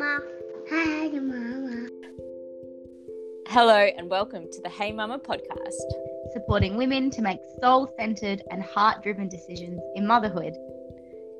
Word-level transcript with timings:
Mama. 0.00 0.22
Hi, 0.70 1.08
Mama. 1.08 1.88
Hello, 3.48 3.76
and 3.98 4.08
welcome 4.08 4.46
to 4.50 4.62
the 4.62 4.70
Hey 4.70 4.92
Mama 4.92 5.18
podcast. 5.18 5.74
supporting 6.32 6.78
women 6.78 7.10
to 7.10 7.20
make 7.20 7.38
soul 7.60 7.86
centered 7.98 8.42
and 8.50 8.62
heart 8.62 9.02
driven 9.02 9.28
decisions 9.28 9.78
in 9.96 10.06
motherhood. 10.06 10.54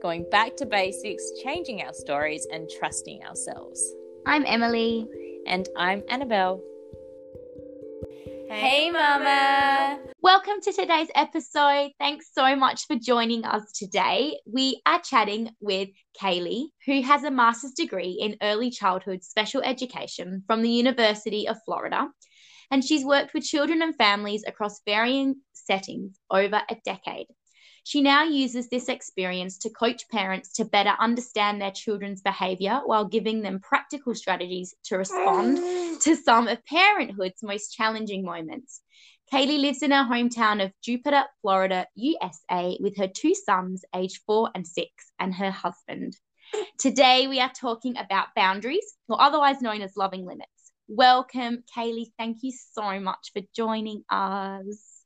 Going 0.03 0.27
back 0.31 0.57
to 0.57 0.67
basics, 0.67 1.25
changing 1.43 1.81
our 1.81 1.95
stories, 1.95 2.47
and 2.53 2.69
trusting 2.79 3.25
ourselves. 3.25 3.95
I'm 4.27 4.45
Emily. 4.45 5.09
And 5.47 5.67
I'm 5.75 6.03
Annabelle. 6.11 6.63
Hey, 8.53 8.91
Mama! 8.91 10.01
Welcome 10.23 10.61
to 10.63 10.73
today's 10.73 11.07
episode. 11.15 11.93
Thanks 12.01 12.31
so 12.37 12.57
much 12.57 12.85
for 12.89 12.97
joining 12.97 13.45
us 13.45 13.71
today. 13.71 14.41
We 14.45 14.83
are 14.87 15.01
chatting 15.01 15.51
with 15.61 15.91
Caley, 16.21 16.73
who 16.85 17.01
has 17.03 17.23
a 17.23 17.31
master's 17.31 17.75
degree 17.75 18.19
in 18.21 18.39
early 18.43 18.73
childhood 18.73 19.23
special 19.23 19.63
education 19.63 20.43
from 20.49 20.63
the 20.63 20.69
University 20.69 21.47
of 21.47 21.59
Florida. 21.65 22.09
And 22.73 22.85
she's 22.85 23.05
worked 23.05 23.35
with 23.35 23.45
children 23.45 23.83
and 23.83 23.95
families 23.95 24.43
across 24.45 24.81
varying 24.85 25.37
settings 25.53 26.19
over 26.29 26.61
a 26.69 26.77
decade. 26.85 27.29
She 27.91 28.03
now 28.03 28.23
uses 28.23 28.69
this 28.69 28.89
experience 28.89 29.59
to 29.59 29.69
coach 29.69 30.09
parents 30.09 30.53
to 30.53 30.65
better 30.65 30.93
understand 31.01 31.61
their 31.61 31.73
children's 31.73 32.23
behavior 32.23 32.83
while 32.85 33.05
giving 33.05 33.43
them 33.43 33.59
practical 33.59 34.15
strategies 34.15 34.77
to 34.85 34.97
respond 34.97 35.57
to 36.03 36.15
some 36.15 36.47
of 36.47 36.65
parenthood's 36.67 37.43
most 37.43 37.75
challenging 37.75 38.25
moments. 38.25 38.81
Caley 39.29 39.59
lives 39.59 39.83
in 39.83 39.91
her 39.91 40.05
hometown 40.05 40.65
of 40.65 40.73
Jupiter, 40.81 41.25
Florida, 41.43 41.89
USA, 41.97 42.79
with 42.79 42.97
her 42.97 43.09
two 43.09 43.35
sons, 43.35 43.85
aged 43.93 44.21
four 44.25 44.51
and 44.55 44.65
six, 44.65 45.11
and 45.19 45.35
her 45.35 45.51
husband. 45.51 46.17
Today, 46.79 47.27
we 47.27 47.41
are 47.41 47.51
talking 47.51 47.97
about 47.97 48.37
boundaries, 48.37 48.87
or 49.09 49.21
otherwise 49.21 49.61
known 49.63 49.83
as 49.83 49.97
loving 49.97 50.25
limits. 50.25 50.73
Welcome, 50.87 51.65
Caley. 51.75 52.13
Thank 52.17 52.45
you 52.45 52.53
so 52.73 53.01
much 53.01 53.33
for 53.33 53.43
joining 53.53 54.05
us. 54.09 55.01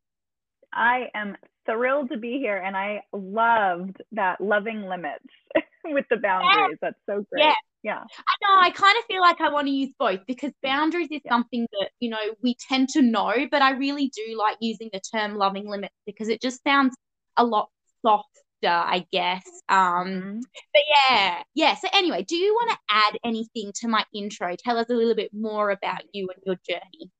I 0.70 1.08
am 1.14 1.38
thrilled 1.66 2.10
to 2.10 2.16
be 2.18 2.38
here 2.38 2.56
and 2.56 2.76
I 2.76 3.02
loved 3.12 3.96
that 4.12 4.40
loving 4.40 4.82
limits 4.82 5.24
with 5.84 6.04
the 6.10 6.16
boundaries. 6.16 6.78
That's 6.80 6.98
so 7.06 7.24
great. 7.30 7.44
Yeah. 7.44 7.54
Yeah. 7.82 7.98
I 8.00 8.34
know, 8.42 8.60
I 8.60 8.70
kind 8.70 8.96
of 8.98 9.04
feel 9.04 9.20
like 9.20 9.40
I 9.42 9.50
want 9.50 9.66
to 9.66 9.72
use 9.72 9.90
both 9.98 10.20
because 10.26 10.52
boundaries 10.62 11.08
is 11.10 11.20
something 11.28 11.66
that, 11.78 11.90
you 12.00 12.08
know, 12.08 12.34
we 12.42 12.56
tend 12.68 12.88
to 12.90 13.02
know, 13.02 13.32
but 13.50 13.60
I 13.60 13.72
really 13.72 14.08
do 14.08 14.38
like 14.38 14.56
using 14.60 14.88
the 14.92 15.00
term 15.00 15.34
loving 15.36 15.68
limits 15.68 15.94
because 16.06 16.28
it 16.28 16.40
just 16.40 16.62
sounds 16.64 16.94
a 17.36 17.44
lot 17.44 17.68
softer, 18.02 18.24
I 18.64 19.06
guess. 19.12 19.44
Um, 19.68 20.06
Mhm. 20.06 20.42
but 20.72 20.82
yeah, 21.10 21.42
yeah. 21.54 21.74
So 21.74 21.88
anyway, 21.92 22.22
do 22.22 22.36
you 22.36 22.54
want 22.54 22.70
to 22.70 22.78
add 22.88 23.18
anything 23.24 23.72
to 23.80 23.88
my 23.88 24.04
intro? 24.14 24.56
Tell 24.56 24.78
us 24.78 24.88
a 24.88 24.94
little 24.94 25.14
bit 25.14 25.32
more 25.34 25.70
about 25.70 26.02
you 26.14 26.30
and 26.34 26.42
your 26.46 26.56
journey. 26.66 27.10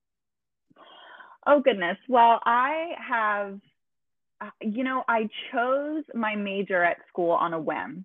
Oh, 1.46 1.60
goodness. 1.60 1.98
Well, 2.08 2.40
I 2.44 2.94
have, 2.98 3.60
you 4.60 4.84
know, 4.84 5.04
I 5.08 5.28
chose 5.52 6.04
my 6.14 6.34
major 6.34 6.82
at 6.82 6.98
school 7.08 7.32
on 7.32 7.52
a 7.52 7.60
whim. 7.60 8.04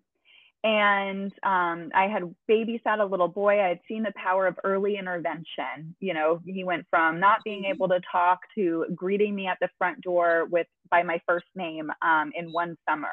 And 0.61 1.31
um, 1.43 1.89
I 1.95 2.09
had 2.11 2.23
babysat 2.49 2.99
a 2.99 3.05
little 3.05 3.29
boy. 3.29 3.61
I 3.61 3.69
had 3.69 3.79
seen 3.87 4.03
the 4.03 4.11
power 4.21 4.45
of 4.45 4.59
early 4.65 4.97
intervention. 4.97 5.95
You 6.01 6.13
know, 6.13 6.41
he 6.45 6.65
went 6.65 6.85
from 6.89 7.17
not 7.17 7.39
being 7.45 7.63
able 7.63 7.87
to 7.87 8.01
talk 8.11 8.39
to 8.55 8.85
greeting 8.93 9.35
me 9.35 9.47
at 9.47 9.57
the 9.61 9.69
front 9.77 10.01
door 10.01 10.47
with 10.51 10.67
by 10.91 11.01
my 11.01 11.21
first 11.25 11.45
name 11.55 11.89
um, 12.01 12.31
in 12.35 12.51
one 12.51 12.75
summer. 12.87 13.07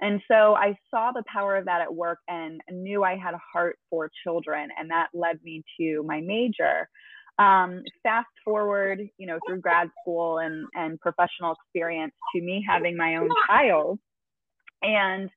And 0.00 0.20
so 0.28 0.54
I 0.54 0.76
saw 0.90 1.12
the 1.12 1.24
power 1.32 1.56
of 1.56 1.64
that 1.66 1.80
at 1.80 1.94
work 1.94 2.18
and 2.28 2.60
knew 2.70 3.04
I 3.04 3.16
had 3.16 3.34
a 3.34 3.40
heart 3.52 3.78
for 3.88 4.10
children, 4.22 4.68
and 4.78 4.90
that 4.90 5.08
led 5.14 5.42
me 5.42 5.62
to 5.80 6.02
my 6.02 6.20
major. 6.20 6.88
Um, 7.38 7.82
fast 8.04 8.28
forward, 8.44 9.00
you 9.18 9.26
know, 9.26 9.38
through 9.46 9.60
grad 9.60 9.88
school 10.02 10.38
and 10.38 10.66
and 10.74 11.00
professional 11.00 11.54
experience 11.54 12.12
to 12.34 12.40
me 12.40 12.64
having 12.68 12.96
my 12.96 13.16
own 13.16 13.28
child, 13.48 13.98
and 14.82 15.30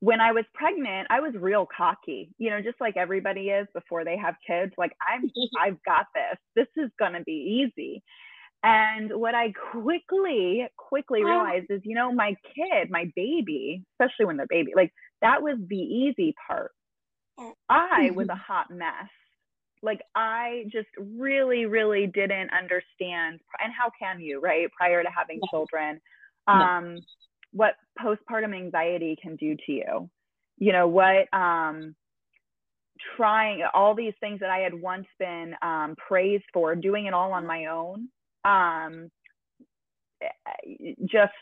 when 0.00 0.20
I 0.20 0.32
was 0.32 0.44
pregnant, 0.54 1.08
I 1.10 1.20
was 1.20 1.32
real 1.34 1.66
cocky, 1.74 2.30
you 2.38 2.50
know, 2.50 2.60
just 2.60 2.80
like 2.80 2.96
everybody 2.96 3.48
is 3.48 3.66
before 3.74 4.04
they 4.04 4.16
have 4.16 4.34
kids. 4.46 4.72
Like 4.76 4.92
I'm, 5.00 5.30
I've 5.60 5.82
got 5.84 6.06
this. 6.14 6.38
This 6.54 6.84
is 6.84 6.90
gonna 6.98 7.22
be 7.24 7.66
easy. 7.66 8.02
And 8.62 9.10
what 9.14 9.34
I 9.34 9.52
quickly, 9.72 10.66
quickly 10.76 11.22
realized 11.24 11.66
is, 11.70 11.80
you 11.84 11.94
know, 11.94 12.12
my 12.12 12.34
kid, 12.54 12.90
my 12.90 13.10
baby, 13.14 13.84
especially 13.94 14.26
when 14.26 14.36
they're 14.36 14.46
baby, 14.48 14.72
like 14.74 14.92
that 15.22 15.42
was 15.42 15.56
the 15.68 15.76
easy 15.76 16.34
part. 16.46 16.72
I 17.68 18.10
was 18.14 18.28
a 18.28 18.34
hot 18.34 18.66
mess. 18.70 19.10
Like 19.82 20.00
I 20.14 20.64
just 20.72 20.88
really, 20.98 21.66
really 21.66 22.06
didn't 22.06 22.50
understand. 22.50 23.40
And 23.62 23.72
how 23.78 23.90
can 23.98 24.20
you, 24.20 24.40
right? 24.40 24.70
Prior 24.72 25.02
to 25.02 25.08
having 25.08 25.40
children, 25.50 26.00
um, 26.48 26.98
what 27.52 27.74
postpartum 28.00 28.54
anxiety 28.54 29.16
can 29.20 29.36
do 29.36 29.56
to 29.66 29.72
you. 29.72 30.10
You 30.58 30.72
know 30.72 30.88
what? 30.88 31.32
Um, 31.32 31.94
trying 33.16 33.62
all 33.74 33.94
these 33.94 34.14
things 34.20 34.40
that 34.40 34.50
I 34.50 34.58
had 34.58 34.74
once 34.74 35.06
been 35.18 35.54
um, 35.62 35.94
praised 36.08 36.44
for, 36.52 36.74
doing 36.74 37.06
it 37.06 37.14
all 37.14 37.32
on 37.32 37.46
my 37.46 37.66
own, 37.66 38.08
um, 38.44 39.10
just 41.04 41.32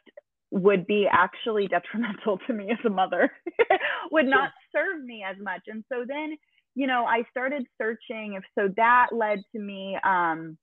would 0.50 0.86
be 0.86 1.06
actually 1.10 1.68
detrimental 1.68 2.38
to 2.46 2.52
me 2.52 2.70
as 2.70 2.78
a 2.84 2.90
mother, 2.90 3.30
would 4.10 4.26
not 4.26 4.50
serve 4.72 5.02
me 5.04 5.24
as 5.28 5.36
much. 5.42 5.62
And 5.66 5.84
so 5.88 6.04
then, 6.06 6.36
you 6.74 6.86
know, 6.86 7.04
I 7.04 7.22
started 7.30 7.66
searching. 7.80 8.34
If 8.34 8.44
so, 8.58 8.72
that 8.76 9.08
led 9.12 9.42
to 9.52 9.58
me. 9.58 9.96
Um, 10.04 10.56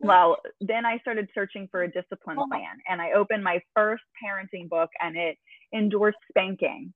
well, 0.00 0.36
then 0.60 0.86
I 0.86 0.98
started 0.98 1.28
searching 1.34 1.68
for 1.70 1.82
a 1.82 1.90
discipline 1.90 2.38
plan, 2.48 2.78
and 2.88 3.00
I 3.02 3.12
opened 3.12 3.42
my 3.42 3.60
first 3.74 4.04
parenting 4.22 4.68
book, 4.68 4.90
and 5.00 5.16
it 5.16 5.36
endorsed 5.74 6.18
spanking. 6.30 6.92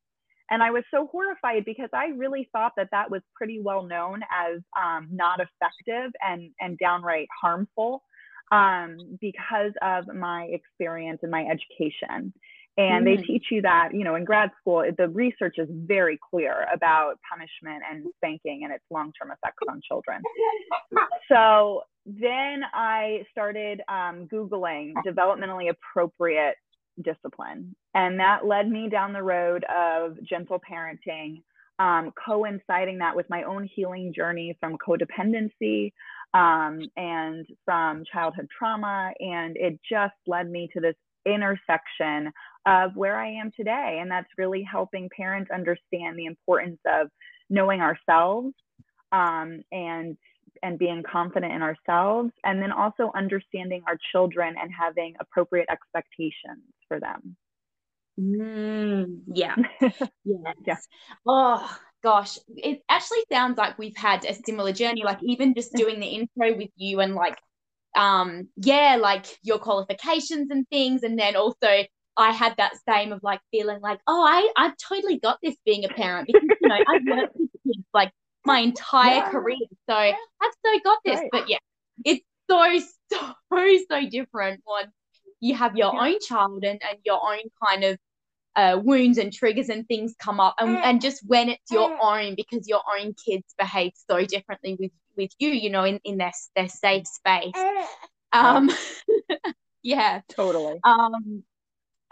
And 0.51 0.63
I 0.63 0.71
was 0.71 0.85
so 0.91 1.09
horrified 1.11 1.65
because 1.65 1.89
I 1.93 2.09
really 2.17 2.49
thought 2.53 2.73
that 2.77 2.89
that 2.93 3.11
was 3.11 3.23
pretty 3.35 3.61
well 3.61 3.83
known 3.83 4.21
as 4.31 4.61
um, 4.81 5.09
not 5.11 5.41
effective 5.41 6.13
and 6.21 6.51
and 6.61 6.79
downright 6.79 7.29
harmful 7.41 8.03
um, 8.53 9.19
because 9.21 9.73
of 9.81 10.15
my 10.15 10.45
experience 10.53 11.21
and 11.23 11.31
my 11.31 11.45
education. 11.47 12.33
And 12.79 13.07
they 13.07 13.19
Mm. 13.19 13.27
teach 13.27 13.51
you 13.51 13.61
that, 13.63 13.95
you 13.95 14.03
know, 14.03 14.15
in 14.15 14.25
grad 14.25 14.51
school, 14.59 14.83
the 14.97 15.09
research 15.09 15.59
is 15.59 15.69
very 15.71 16.19
clear 16.31 16.67
about 16.73 17.19
punishment 17.31 17.83
and 17.89 18.07
spanking 18.17 18.65
and 18.65 18.73
its 18.73 18.85
long 18.91 19.13
term 19.13 19.31
effects 19.31 19.63
on 19.69 19.81
children. 19.83 20.23
So 21.29 21.85
then 22.07 22.63
I 22.73 23.25
started 23.31 23.83
um, 23.89 24.27
Googling 24.27 24.95
developmentally 25.07 25.71
appropriate 25.71 26.57
discipline. 27.03 27.77
And 27.95 28.19
that 28.21 28.47
led 28.47 28.69
me 28.69 28.89
down 28.89 29.13
the 29.13 29.23
road 29.23 29.65
of 29.65 30.17
gentle 30.25 30.59
parenting, 30.61 31.43
um, 31.79 32.13
coinciding 32.25 32.99
that 32.99 33.15
with 33.15 33.29
my 33.29 33.43
own 33.45 33.65
healing 33.65 34.13
journey 34.15 34.57
from 34.61 34.77
codependency 34.79 35.93
um, 36.35 36.81
and 36.97 37.47
from 37.65 38.05
childhood 38.11 38.49
trauma. 38.57 39.13
And 39.21 39.57
it 39.57 39.79
just 39.89 40.15
led 40.27 40.51
me 40.51 40.69
to 40.75 40.81
this 40.81 40.97
intersection 41.25 42.33
of 42.67 42.95
where 42.97 43.19
I 43.19 43.33
am 43.33 43.51
today. 43.57 43.99
And 44.01 44.11
that's 44.11 44.29
really 44.39 44.63
helping 44.63 45.09
parents 45.17 45.51
understand 45.51 46.19
the 46.19 46.27
importance 46.27 46.81
of 46.87 47.09
knowing 47.51 47.81
ourselves 47.81 48.55
um, 49.13 49.63
and 49.73 50.17
and 50.63 50.79
being 50.79 51.03
confident 51.03 51.53
in 51.53 51.63
ourselves 51.63 52.31
and 52.45 52.63
then 52.63 52.71
also 52.71 53.11
understanding 53.17 53.83
our 53.89 53.99
children 54.13 54.55
and 54.61 54.71
having 54.73 55.15
appropriate 55.19 55.67
expectations 55.71 56.63
for 56.89 57.01
them 57.01 57.37
Mm, 58.21 59.23
yeah. 59.33 59.57
Yes. 60.25 60.55
Yeah. 60.65 60.77
Oh 61.27 61.79
gosh, 62.03 62.39
it 62.57 62.83
actually 62.89 63.25
sounds 63.31 63.59
like 63.59 63.79
we've 63.79 63.97
had 63.97 64.25
a 64.25 64.35
similar 64.35 64.73
journey. 64.73 65.03
Like 65.05 65.19
even 65.23 65.55
just 65.55 65.73
doing 65.77 65.99
the 66.01 66.07
intro 66.07 66.57
with 66.57 66.71
you 66.77 67.01
and 67.01 67.15
like, 67.15 67.37
um, 67.97 68.49
yeah, 68.57 68.99
like 69.01 69.27
your 69.43 69.59
qualifications 69.59 70.51
and 70.51 70.67
things, 70.69 71.03
and 71.03 71.19
then 71.19 71.37
also 71.37 71.85
I 72.17 72.33
had 72.33 72.55
that 72.59 72.73
same 72.89 73.13
of 73.13 73.23
like 73.23 73.41
feeling 73.51 73.81
like, 73.81 74.01
oh, 74.07 74.23
I 74.23 74.53
I've 74.57 74.77
totally 74.77 75.19
got 75.19 75.39
this 75.43 75.57
being 75.65 75.85
a 75.85 75.89
parent 75.89 76.27
because 76.27 76.51
you 76.59 76.67
know 76.69 76.81
I've 76.87 77.03
worked 77.05 77.35
with 77.35 77.49
kids 77.67 77.85
like 77.95 78.13
my 78.45 78.59
entire 78.61 79.17
Yeah. 79.23 79.31
career, 79.31 79.67
so 79.89 79.95
I've 79.95 80.15
so 80.65 80.79
got 80.85 80.99
this. 81.05 81.21
Right. 81.21 81.31
But 81.33 81.49
yeah, 81.49 81.59
it's 82.05 82.23
so 82.51 82.79
so 83.13 83.77
so 83.91 84.09
different 84.09 84.61
when 84.65 84.93
you 85.41 85.55
have 85.55 85.77
your 85.77 85.95
Yeah. 85.95 86.07
own 86.07 86.21
child 86.21 86.65
and 86.65 86.81
and 86.83 86.99
your 87.05 87.21
own 87.23 87.43
kind 87.65 87.85
of 87.85 87.99
uh, 88.55 88.79
wounds 88.83 89.19
and 89.19 89.33
triggers 89.33 89.69
and 89.71 89.87
things 89.89 90.15
come 90.19 90.39
up 90.39 90.55
and, 90.59 90.77
and 90.85 91.01
just 91.01 91.27
when 91.27 91.49
it's 91.49 91.71
your 91.71 91.91
own 92.03 92.35
because 92.35 92.69
your 92.69 92.83
own 92.99 93.15
kids 93.15 93.55
behave 93.59 93.93
so 94.11 94.25
differently 94.27 94.77
with 94.79 94.91
with 95.17 95.31
you 95.39 95.49
you 95.49 95.71
know 95.71 95.85
in, 95.85 96.01
in 96.05 96.19
their 96.19 96.33
their 96.55 96.69
safe 96.69 97.07
space 97.07 97.55
um 98.33 98.71
yeah 99.83 100.21
totally 100.29 100.79
um 100.85 101.43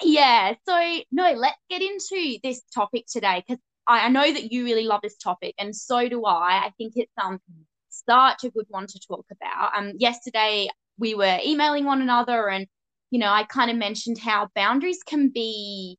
yeah 0.02 0.54
so 0.66 1.00
no 1.10 1.32
let's 1.32 1.58
get 1.68 1.82
into 1.82 2.38
this 2.42 2.62
topic 2.74 3.04
today 3.10 3.42
because 3.46 3.60
I 3.90 4.08
know 4.08 4.32
that 4.32 4.52
you 4.52 4.64
really 4.64 4.84
love 4.84 5.00
this 5.02 5.16
topic, 5.16 5.54
and 5.58 5.74
so 5.74 6.08
do 6.08 6.24
I. 6.24 6.66
I 6.66 6.72
think 6.78 6.92
it's 6.96 7.12
um 7.22 7.40
such 7.88 8.44
a 8.44 8.50
good 8.50 8.66
one 8.68 8.86
to 8.86 9.00
talk 9.00 9.26
about. 9.30 9.72
Um, 9.76 9.92
yesterday 9.98 10.68
we 10.98 11.14
were 11.14 11.38
emailing 11.44 11.84
one 11.84 12.00
another, 12.02 12.48
and 12.48 12.66
you 13.10 13.18
know, 13.18 13.30
I 13.30 13.44
kind 13.44 13.70
of 13.70 13.76
mentioned 13.76 14.18
how 14.18 14.48
boundaries 14.54 15.00
can 15.04 15.30
be 15.30 15.98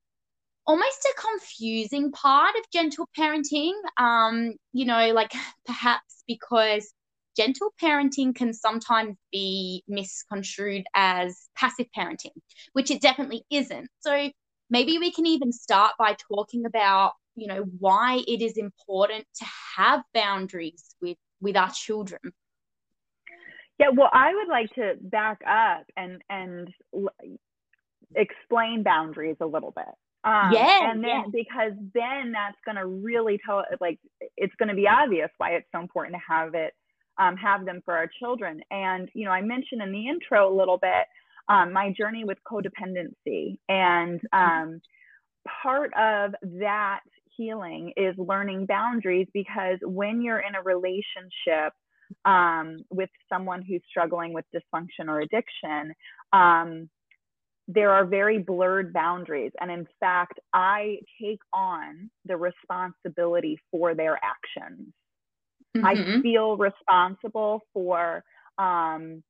almost 0.65 1.05
a 1.05 1.21
confusing 1.21 2.11
part 2.11 2.55
of 2.57 2.63
gentle 2.71 3.09
parenting. 3.17 3.73
Um, 3.97 4.53
you 4.73 4.85
know, 4.85 5.11
like 5.11 5.33
perhaps 5.65 6.23
because 6.27 6.93
gentle 7.35 7.73
parenting 7.81 8.35
can 8.35 8.53
sometimes 8.53 9.17
be 9.31 9.83
misconstrued 9.87 10.85
as 10.93 11.49
passive 11.55 11.87
parenting, 11.97 12.35
which 12.73 12.91
it 12.91 13.01
definitely 13.01 13.43
isn't. 13.49 13.89
So 13.99 14.29
maybe 14.69 14.97
we 14.97 15.11
can 15.11 15.25
even 15.25 15.51
start 15.51 15.93
by 15.97 16.15
talking 16.33 16.65
about, 16.65 17.13
you 17.35 17.47
know, 17.47 17.63
why 17.79 18.23
it 18.27 18.41
is 18.41 18.57
important 18.57 19.25
to 19.39 19.45
have 19.77 20.01
boundaries 20.13 20.95
with 21.01 21.17
with 21.39 21.57
our 21.57 21.71
children. 21.71 22.21
Yeah, 23.79 23.89
well, 23.93 24.09
I 24.13 24.33
would 24.33 24.47
like 24.47 24.73
to 24.75 24.95
back 25.01 25.41
up 25.47 25.85
and 25.97 26.21
and 26.29 26.69
explain 28.15 28.83
boundaries 28.83 29.37
a 29.41 29.45
little 29.45 29.71
bit. 29.71 29.85
Um, 30.23 30.51
yeah, 30.53 30.91
and 30.91 31.03
then 31.03 31.09
yeah. 31.09 31.23
because 31.31 31.71
then 31.95 32.31
that's 32.31 32.57
going 32.63 32.75
to 32.75 32.85
really 32.85 33.39
tell 33.43 33.63
like 33.79 33.99
it's 34.37 34.53
going 34.59 34.69
to 34.69 34.75
be 34.75 34.87
obvious 34.87 35.31
why 35.37 35.51
it's 35.51 35.67
so 35.73 35.81
important 35.81 36.15
to 36.15 36.33
have 36.33 36.53
it 36.53 36.73
um, 37.21 37.37
have 37.37 37.65
them 37.65 37.81
for 37.85 37.95
our 37.95 38.09
children. 38.19 38.61
And 38.71 39.09
you 39.13 39.25
know, 39.25 39.31
I 39.31 39.41
mentioned 39.41 39.81
in 39.81 39.91
the 39.91 40.07
intro 40.07 40.51
a 40.51 40.55
little 40.55 40.77
bit 40.77 41.05
um, 41.47 41.73
my 41.73 41.93
journey 41.97 42.23
with 42.23 42.37
codependency, 42.49 43.57
and 43.67 44.19
um, 44.33 44.81
part 45.63 45.91
of 45.93 46.33
that 46.59 47.01
healing 47.35 47.93
is 47.97 48.15
learning 48.17 48.65
boundaries 48.65 49.27
because 49.33 49.77
when 49.83 50.21
you're 50.21 50.39
in 50.39 50.55
a 50.55 50.61
relationship 50.61 51.73
um, 52.25 52.77
with 52.89 53.09
someone 53.31 53.61
who's 53.61 53.81
struggling 53.89 54.33
with 54.33 54.45
dysfunction 54.53 55.07
or 55.07 55.21
addiction, 55.21 55.93
um, 56.33 56.89
there 57.67 57.91
are 57.91 58.05
very 58.05 58.37
blurred 58.37 58.91
boundaries. 58.93 59.51
And 59.59 59.71
in 59.71 59.87
fact, 59.99 60.39
I 60.53 60.97
take 61.21 61.39
on 61.53 62.09
the 62.25 62.37
responsibility 62.37 63.57
for 63.71 63.95
their 63.95 64.19
actions. 64.23 64.93
Mm-hmm. 65.75 65.85
I 65.85 66.21
feel 66.21 66.57
responsible 66.57 67.61
for, 67.73 68.23
um, 68.57 69.23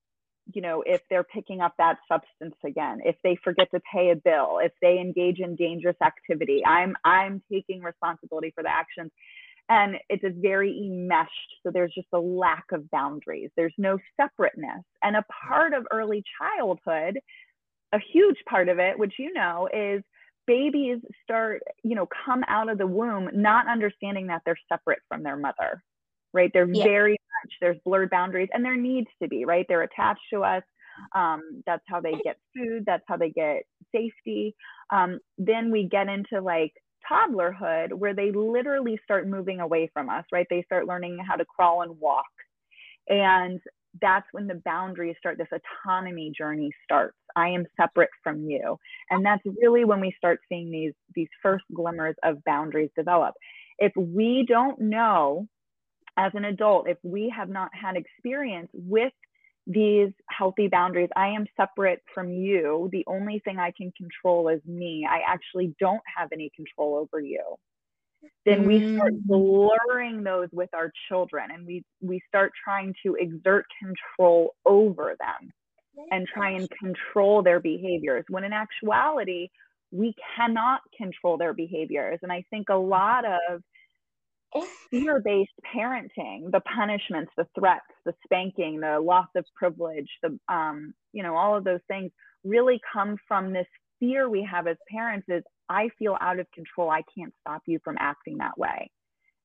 you 0.53 0.61
know, 0.61 0.83
if 0.85 1.01
they're 1.09 1.23
picking 1.23 1.61
up 1.61 1.75
that 1.77 1.97
substance 2.07 2.55
again, 2.65 2.99
if 3.05 3.15
they 3.23 3.37
forget 3.43 3.69
to 3.71 3.81
pay 3.93 4.09
a 4.11 4.15
bill, 4.15 4.59
if 4.61 4.71
they 4.81 4.99
engage 4.99 5.39
in 5.39 5.55
dangerous 5.55 5.97
activity, 6.03 6.63
I'm 6.65 6.95
I'm 7.05 7.41
taking 7.51 7.81
responsibility 7.81 8.51
for 8.55 8.63
the 8.63 8.71
actions. 8.71 9.11
And 9.69 9.95
it's 10.09 10.23
a 10.23 10.31
very 10.31 10.75
enmeshed. 10.77 11.31
So 11.63 11.71
there's 11.71 11.93
just 11.93 12.07
a 12.11 12.19
lack 12.19 12.65
of 12.73 12.89
boundaries. 12.91 13.51
There's 13.55 13.73
no 13.77 13.99
separateness. 14.19 14.83
And 15.01 15.15
a 15.15 15.23
part 15.47 15.73
of 15.73 15.85
early 15.91 16.23
childhood 16.39 17.19
a 17.93 17.99
huge 18.13 18.37
part 18.47 18.69
of 18.69 18.79
it, 18.79 18.97
which 18.97 19.13
you 19.19 19.33
know, 19.33 19.67
is 19.73 20.01
babies 20.47 20.99
start, 21.23 21.61
you 21.83 21.95
know, 21.95 22.07
come 22.25 22.43
out 22.47 22.69
of 22.69 22.77
the 22.77 22.87
womb 22.87 23.29
not 23.33 23.67
understanding 23.67 24.27
that 24.27 24.41
they're 24.45 24.57
separate 24.71 24.99
from 25.07 25.23
their 25.23 25.37
mother, 25.37 25.83
right? 26.33 26.51
They're 26.53 26.69
yeah. 26.71 26.83
very 26.83 27.11
much, 27.11 27.53
there's 27.61 27.77
blurred 27.85 28.09
boundaries, 28.09 28.49
and 28.53 28.63
there 28.63 28.77
needs 28.77 29.07
to 29.21 29.27
be, 29.27 29.45
right? 29.45 29.65
They're 29.67 29.83
attached 29.83 30.21
to 30.33 30.43
us. 30.43 30.63
Um, 31.15 31.63
that's 31.65 31.83
how 31.87 32.01
they 32.01 32.13
get 32.23 32.37
food, 32.55 32.83
that's 32.85 33.03
how 33.07 33.17
they 33.17 33.29
get 33.29 33.63
safety. 33.91 34.55
Um, 34.91 35.19
then 35.37 35.71
we 35.71 35.87
get 35.87 36.07
into 36.07 36.41
like 36.41 36.73
toddlerhood 37.09 37.93
where 37.93 38.13
they 38.13 38.31
literally 38.31 38.99
start 39.03 39.27
moving 39.27 39.61
away 39.61 39.89
from 39.93 40.09
us, 40.09 40.25
right? 40.31 40.45
They 40.49 40.63
start 40.63 40.87
learning 40.87 41.17
how 41.27 41.35
to 41.35 41.45
crawl 41.45 41.81
and 41.81 41.99
walk. 41.99 42.25
And 43.07 43.59
that's 44.01 44.27
when 44.31 44.47
the 44.47 44.61
boundaries 44.63 45.15
start 45.19 45.37
this 45.37 45.47
autonomy 45.51 46.31
journey 46.37 46.71
starts 46.83 47.17
i 47.35 47.49
am 47.49 47.65
separate 47.79 48.09
from 48.23 48.49
you 48.49 48.77
and 49.09 49.25
that's 49.25 49.43
really 49.61 49.83
when 49.83 49.99
we 49.99 50.13
start 50.17 50.39
seeing 50.47 50.71
these 50.71 50.93
these 51.15 51.27
first 51.41 51.65
glimmers 51.73 52.15
of 52.23 52.43
boundaries 52.45 52.89
develop 52.95 53.33
if 53.79 53.91
we 53.95 54.45
don't 54.47 54.79
know 54.79 55.45
as 56.17 56.31
an 56.35 56.45
adult 56.45 56.87
if 56.87 56.97
we 57.03 57.33
have 57.35 57.49
not 57.49 57.69
had 57.73 57.95
experience 57.95 58.69
with 58.73 59.13
these 59.67 60.11
healthy 60.27 60.67
boundaries 60.67 61.09
i 61.15 61.27
am 61.27 61.45
separate 61.55 62.01
from 62.13 62.31
you. 62.31 62.89
The 62.91 63.03
only 63.07 63.39
thing 63.39 63.59
i 63.59 63.71
can 63.77 63.91
control 63.91 64.49
is 64.49 64.61
me. 64.65 65.07
I 65.09 65.19
actually 65.27 65.75
don't 65.79 66.01
have 66.17 66.29
any 66.33 66.51
control 66.55 66.95
over 66.95 67.21
you. 67.21 67.43
Then 68.45 68.67
we 68.67 68.95
start 68.95 69.13
mm. 69.13 69.23
blurring 69.25 70.23
those 70.23 70.49
with 70.51 70.69
our 70.73 70.91
children 71.07 71.51
and 71.51 71.65
we 71.65 71.83
we 72.01 72.21
start 72.27 72.51
trying 72.63 72.93
to 73.05 73.15
exert 73.15 73.65
control 73.79 74.55
over 74.65 75.15
them 75.19 75.51
and 76.11 76.27
try 76.27 76.51
and 76.51 76.69
control 76.71 77.43
their 77.43 77.59
behaviors 77.59 78.23
when 78.29 78.43
in 78.43 78.53
actuality 78.53 79.49
we 79.91 80.15
cannot 80.35 80.81
control 80.97 81.37
their 81.37 81.53
behaviors. 81.53 82.19
And 82.23 82.31
i 82.31 82.43
think 82.49 82.69
a 82.69 82.75
lot 82.75 83.25
of 83.25 83.61
fear-based 84.89 85.51
parenting 85.73 86.51
the 86.51 86.61
punishments 86.75 87.31
the 87.37 87.47
threats 87.57 87.85
the 88.05 88.13
spanking 88.25 88.79
the 88.79 88.99
loss 88.99 89.27
of 89.35 89.45
privilege 89.55 90.09
the 90.23 90.37
um, 90.53 90.93
you 91.13 91.23
know 91.23 91.35
all 91.35 91.55
of 91.55 91.63
those 91.63 91.79
things 91.87 92.11
really 92.43 92.79
come 92.91 93.15
from 93.27 93.53
this 93.53 93.67
fear 93.99 94.29
we 94.29 94.43
have 94.43 94.67
as 94.67 94.77
parents 94.89 95.25
is 95.29 95.43
I 95.71 95.89
feel 95.97 96.17
out 96.19 96.37
of 96.37 96.51
control. 96.51 96.89
I 96.89 97.01
can't 97.17 97.33
stop 97.41 97.61
you 97.65 97.79
from 97.83 97.95
acting 97.97 98.37
that 98.39 98.57
way. 98.57 98.91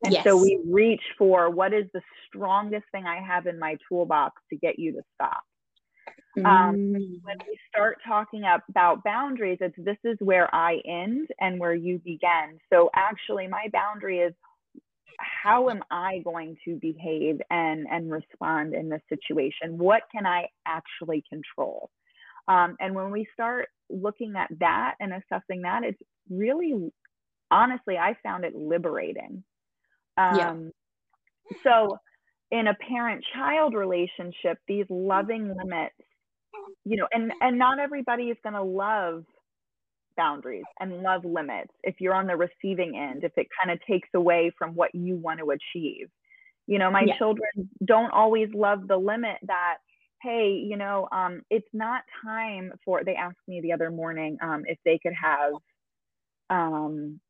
And 0.04 0.12
yes. 0.12 0.24
so 0.24 0.36
we 0.36 0.60
reach 0.68 1.02
for 1.16 1.48
what 1.50 1.72
is 1.72 1.86
the 1.94 2.02
strongest 2.26 2.84
thing 2.92 3.06
I 3.06 3.20
have 3.24 3.46
in 3.46 3.58
my 3.58 3.76
toolbox 3.88 4.34
to 4.50 4.56
get 4.56 4.78
you 4.78 4.92
to 4.92 5.02
stop. 5.14 5.42
Um, 6.38 6.44
mm. 6.44 6.46
Um, 6.46 6.92
when 7.22 7.36
we 7.46 7.58
start 7.68 7.98
talking 8.06 8.42
about 8.68 9.04
boundaries, 9.04 9.58
it's 9.60 9.74
this 9.78 9.96
is 10.04 10.16
where 10.20 10.52
I 10.54 10.80
end 10.84 11.28
and 11.40 11.58
where 11.58 11.74
you 11.74 11.98
begin. 12.04 12.58
So 12.70 12.90
actually, 12.94 13.46
my 13.46 13.68
boundary 13.72 14.18
is 14.18 14.34
how 15.18 15.68
am 15.70 15.82
I 15.90 16.20
going 16.24 16.56
to 16.64 16.76
behave 16.76 17.40
and 17.50 17.86
and 17.90 18.10
respond 18.10 18.74
in 18.74 18.88
this 18.88 19.02
situation? 19.08 19.78
What 19.78 20.02
can 20.12 20.26
I 20.26 20.46
actually 20.66 21.24
control? 21.28 21.90
Um, 22.48 22.76
and 22.80 22.94
when 22.94 23.10
we 23.10 23.26
start 23.32 23.68
looking 23.90 24.34
at 24.36 24.48
that 24.60 24.94
and 25.00 25.12
assessing 25.12 25.62
that, 25.62 25.82
it's 25.84 26.00
really, 26.30 26.92
honestly, 27.50 27.96
I 27.96 28.16
found 28.22 28.44
it 28.44 28.54
liberating. 28.54 29.42
Um, 30.16 30.36
yeah. 30.36 30.54
So, 31.62 31.98
in 32.50 32.68
a 32.68 32.74
parent-child 32.74 33.74
relationship, 33.74 34.58
these 34.68 34.86
loving 34.88 35.48
limits, 35.48 35.94
you 36.84 36.96
know, 36.96 37.08
and 37.12 37.32
and 37.40 37.58
not 37.58 37.78
everybody 37.78 38.24
is 38.24 38.36
going 38.42 38.54
to 38.54 38.62
love 38.62 39.24
boundaries 40.16 40.64
and 40.80 41.02
love 41.02 41.24
limits 41.24 41.72
if 41.82 41.96
you're 42.00 42.14
on 42.14 42.26
the 42.26 42.36
receiving 42.36 42.96
end 42.96 43.24
if 43.24 43.32
it 43.36 43.46
kind 43.62 43.72
of 43.72 43.84
takes 43.86 44.08
away 44.14 44.52
from 44.58 44.74
what 44.74 44.94
you 44.94 45.16
want 45.16 45.38
to 45.38 45.50
achieve 45.50 46.08
you 46.66 46.78
know 46.78 46.90
my 46.90 47.04
yeah. 47.06 47.16
children 47.18 47.68
don't 47.84 48.10
always 48.10 48.48
love 48.54 48.86
the 48.88 48.96
limit 48.96 49.36
that 49.42 49.76
hey, 50.22 50.62
you 50.66 50.76
know, 50.76 51.08
um, 51.12 51.42
it's 51.50 51.68
not 51.72 52.02
time 52.24 52.72
for, 52.84 53.04
they 53.04 53.14
asked 53.14 53.36
me 53.46 53.60
the 53.60 53.72
other 53.72 53.90
morning 53.90 54.38
um, 54.42 54.64
if 54.66 54.78
they 54.84 54.98
could 54.98 55.12
have, 55.12 55.52
um, 56.50 57.20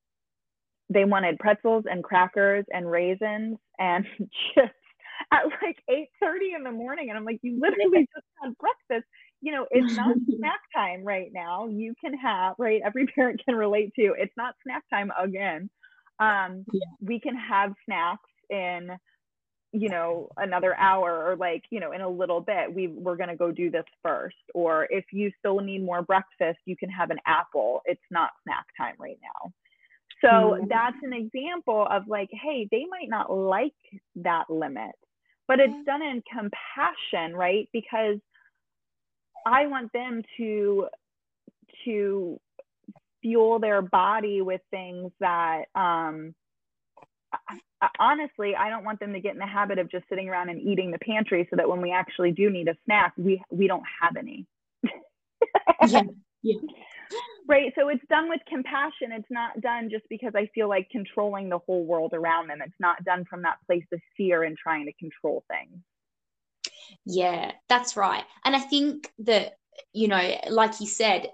they 0.88 1.05
wanted 1.05 1.38
pretzels 1.38 1.85
and 1.90 2.05
crackers 2.05 2.64
and 2.73 2.90
raisins 2.90 3.59
and 3.78 4.07
chips 4.55 4.73
at 5.33 5.43
like 5.62 5.76
8.30 5.90 6.57
in 6.57 6.64
the 6.64 6.71
morning. 6.71 7.09
And 7.09 7.19
I'm 7.19 7.25
like, 7.25 7.40
you 7.43 7.59
literally 7.61 8.07
just 8.14 8.26
had 8.43 8.52
breakfast. 8.59 9.09
You 9.40 9.52
know, 9.52 9.66
it's 9.71 9.95
not 9.97 10.16
snack 10.38 10.61
time 10.75 11.05
right 11.05 11.31
now. 11.33 11.69
You 11.69 11.95
can 12.00 12.14
have, 12.14 12.55
right? 12.59 12.81
Every 12.85 13.07
parent 13.14 13.40
can 13.45 13.55
relate 13.55 13.93
to, 13.97 14.14
it's 14.19 14.35
not 14.37 14.55
snack 14.62 14.83
time 14.93 15.12
again. 15.21 15.71
Um, 16.19 16.64
yeah. 16.73 16.81
We 17.00 17.21
can 17.21 17.37
have 17.37 17.75
snacks 17.85 18.31
in 18.49 18.97
you 19.73 19.88
know 19.88 20.28
another 20.37 20.75
hour 20.76 21.26
or 21.26 21.37
like 21.37 21.62
you 21.71 21.81
know 21.81 21.93
in 21.93 22.00
a 22.00 22.09
little 22.09 22.40
bit 22.40 22.73
we 22.73 22.88
we're 22.88 23.16
going 23.16 23.28
to 23.28 23.37
go 23.37 23.50
do 23.50 23.71
this 23.71 23.85
first 24.02 24.37
or 24.55 24.87
if 24.90 25.05
you 25.12 25.31
still 25.38 25.61
need 25.61 25.85
more 25.85 26.02
breakfast 26.02 26.59
you 26.64 26.76
can 26.76 26.88
have 26.88 27.11
an 27.11 27.19
apple 27.26 27.83
it's 27.85 28.00
not 28.11 28.31
snack 28.45 28.64
time 28.78 28.95
right 28.99 29.19
now 29.23 29.52
so 30.23 30.28
mm-hmm. 30.28 30.66
that's 30.69 30.97
an 31.02 31.12
example 31.12 31.87
of 31.90 32.05
like 32.09 32.31
hey 32.31 32.69
they 32.71 32.85
might 32.88 33.09
not 33.09 33.31
like 33.31 33.73
that 34.14 34.49
limit 34.49 34.93
but 35.49 35.61
it's 35.61 35.85
done 35.85 36.02
in 36.02 36.23
compassion 36.33 37.37
right 37.37 37.69
because 37.73 38.19
i 39.47 39.67
want 39.67 39.91
them 39.93 40.23
to 40.37 40.87
to 41.85 42.38
fuel 43.23 43.59
their 43.59 43.81
body 43.81 44.43
with 44.43 44.61
things 44.71 45.11
that 45.21 45.65
um 45.75 46.35
honestly, 47.99 48.55
I 48.57 48.71
don't 48.71 48.85
want 48.85 49.00
them 49.00 49.12
to 49.12 49.21
get 49.21 49.35
in 49.35 49.38
the 49.38 49.47
habit 49.47 49.79
of 49.79 49.91
just 49.91 50.09
sitting 50.09 50.29
around 50.29 50.49
and 50.49 50.61
eating 50.61 50.91
the 50.91 50.99
pantry 50.99 51.47
so 51.50 51.57
that 51.57 51.69
when 51.69 51.81
we 51.81 51.93
actually 51.93 52.33
do 52.33 52.50
need 52.50 52.69
a 52.69 52.76
snack, 52.85 53.12
we 53.17 53.43
we 53.50 53.67
don't 53.67 53.85
have 54.00 54.17
any. 54.17 54.47
yeah, 55.87 56.03
yeah. 56.43 56.55
right 57.49 57.73
so 57.79 57.88
it's 57.88 58.05
done 58.09 58.29
with 58.29 58.41
compassion 58.49 59.12
it's 59.12 59.31
not 59.31 59.61
done 59.61 59.88
just 59.91 60.05
because 60.09 60.33
i 60.35 60.49
feel 60.55 60.69
like 60.69 60.88
controlling 60.91 61.49
the 61.49 61.59
whole 61.59 61.85
world 61.85 62.12
around 62.12 62.49
them 62.49 62.59
it's 62.61 62.75
not 62.81 63.03
done 63.05 63.25
from 63.29 63.43
that 63.43 63.57
place 63.67 63.85
of 63.93 64.00
fear 64.17 64.43
and 64.43 64.57
trying 64.57 64.87
to 64.87 64.93
control 64.95 65.45
things 65.49 65.81
yeah 67.05 67.52
that's 67.69 67.97
right 67.97 68.25
and 68.45 68.55
i 68.55 68.61
think 68.61 69.11
that 69.19 69.55
you 69.93 70.09
know 70.09 70.37
like 70.50 70.81
you 70.81 70.87
said 70.87 71.28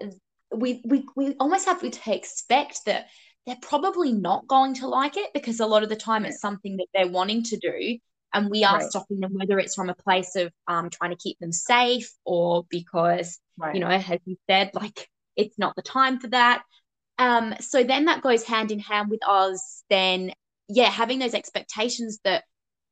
we 0.55 0.81
we, 0.85 1.05
we 1.15 1.35
almost 1.39 1.65
have 1.65 1.81
to 1.81 2.13
expect 2.13 2.79
that 2.85 3.07
they're 3.45 3.57
probably 3.61 4.13
not 4.13 4.47
going 4.47 4.73
to 4.75 4.87
like 4.87 5.17
it 5.17 5.31
because 5.33 5.59
a 5.59 5.65
lot 5.65 5.83
of 5.83 5.89
the 5.89 5.95
time 5.95 6.25
it's 6.25 6.39
something 6.39 6.77
that 6.77 6.87
they're 6.93 7.11
wanting 7.11 7.43
to 7.43 7.57
do 7.57 7.97
and 8.33 8.49
we 8.49 8.63
are 8.63 8.77
right. 8.79 8.89
stopping 8.89 9.19
them 9.19 9.33
whether 9.33 9.59
it's 9.59 9.75
from 9.75 9.89
a 9.89 9.95
place 9.95 10.35
of 10.35 10.51
um, 10.67 10.89
trying 10.89 11.11
to 11.11 11.17
keep 11.17 11.37
them 11.39 11.51
safe 11.51 12.11
or 12.25 12.65
because 12.69 13.39
right. 13.57 13.75
you 13.75 13.81
know 13.81 13.87
as 13.87 14.19
you 14.25 14.37
said 14.49 14.71
like 14.73 15.07
it's 15.35 15.57
not 15.57 15.75
the 15.75 15.81
time 15.81 16.19
for 16.19 16.27
that 16.27 16.63
um, 17.19 17.53
so 17.59 17.83
then 17.83 18.05
that 18.05 18.21
goes 18.21 18.43
hand 18.43 18.71
in 18.71 18.79
hand 18.79 19.09
with 19.09 19.21
us 19.27 19.83
then 19.89 20.31
yeah 20.67 20.89
having 20.89 21.19
those 21.19 21.33
expectations 21.33 22.19
that 22.23 22.43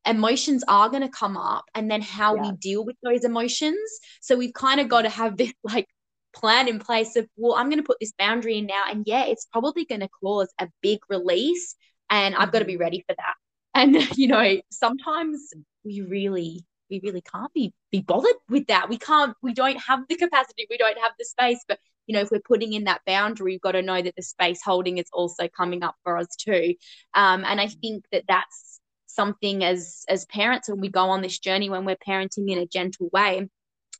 emotions 0.05 0.63
are 0.67 0.89
going 0.89 1.03
to 1.03 1.09
come 1.09 1.37
up 1.37 1.65
and 1.75 1.89
then 1.89 2.01
how 2.01 2.35
yeah. 2.35 2.41
we 2.41 2.51
deal 2.57 2.83
with 2.83 2.95
those 3.03 3.23
emotions. 3.23 3.77
So 4.21 4.35
we've 4.35 4.53
kind 4.53 4.79
of 4.79 4.89
got 4.89 5.03
to 5.03 5.09
have 5.09 5.37
this 5.37 5.53
like 5.63 5.87
plan 6.33 6.67
in 6.67 6.79
place 6.79 7.15
of 7.15 7.27
well 7.35 7.55
i'm 7.55 7.67
going 7.67 7.77
to 7.77 7.83
put 7.83 7.97
this 7.99 8.13
boundary 8.17 8.57
in 8.57 8.65
now 8.65 8.83
and 8.89 9.03
yeah 9.05 9.25
it's 9.25 9.45
probably 9.51 9.83
going 9.83 9.99
to 9.99 10.07
cause 10.07 10.47
a 10.59 10.67
big 10.81 10.99
release 11.09 11.75
and 12.09 12.35
i've 12.35 12.51
got 12.51 12.59
to 12.59 12.65
be 12.65 12.73
mm-hmm. 12.73 12.81
ready 12.81 13.03
for 13.07 13.15
that. 13.15 13.35
And 13.73 14.17
you 14.17 14.27
know 14.27 14.59
sometimes 14.69 15.53
we 15.85 16.01
really 16.01 16.65
we 16.89 16.99
really 17.01 17.21
can't 17.21 17.53
be 17.53 17.73
be 17.89 18.01
bothered 18.01 18.35
with 18.49 18.67
that. 18.67 18.89
We 18.89 18.97
can't 18.97 19.33
we 19.41 19.53
don't 19.53 19.77
have 19.77 20.01
the 20.09 20.17
capacity 20.17 20.67
we 20.69 20.77
don't 20.77 20.97
have 20.99 21.13
the 21.17 21.23
space 21.23 21.63
but 21.65 21.79
you 22.05 22.13
know 22.13 22.19
if 22.19 22.31
we're 22.31 22.41
putting 22.41 22.73
in 22.73 22.83
that 22.83 22.99
boundary 23.05 23.53
we've 23.53 23.61
got 23.61 23.71
to 23.73 23.81
know 23.81 24.01
that 24.01 24.15
the 24.17 24.23
space 24.23 24.61
holding 24.61 24.97
is 24.97 25.05
also 25.13 25.47
coming 25.47 25.83
up 25.83 25.95
for 26.03 26.17
us 26.17 26.27
too. 26.37 26.75
Um, 27.13 27.45
and 27.45 27.61
i 27.61 27.67
think 27.67 28.03
that 28.11 28.25
that's 28.27 28.80
something 29.13 29.63
as 29.63 30.03
as 30.07 30.25
parents 30.25 30.69
when 30.69 30.79
we 30.79 30.89
go 30.89 31.09
on 31.09 31.21
this 31.21 31.39
journey 31.39 31.69
when 31.69 31.85
we're 31.85 31.95
parenting 31.95 32.49
in 32.49 32.57
a 32.57 32.65
gentle 32.65 33.09
way. 33.11 33.49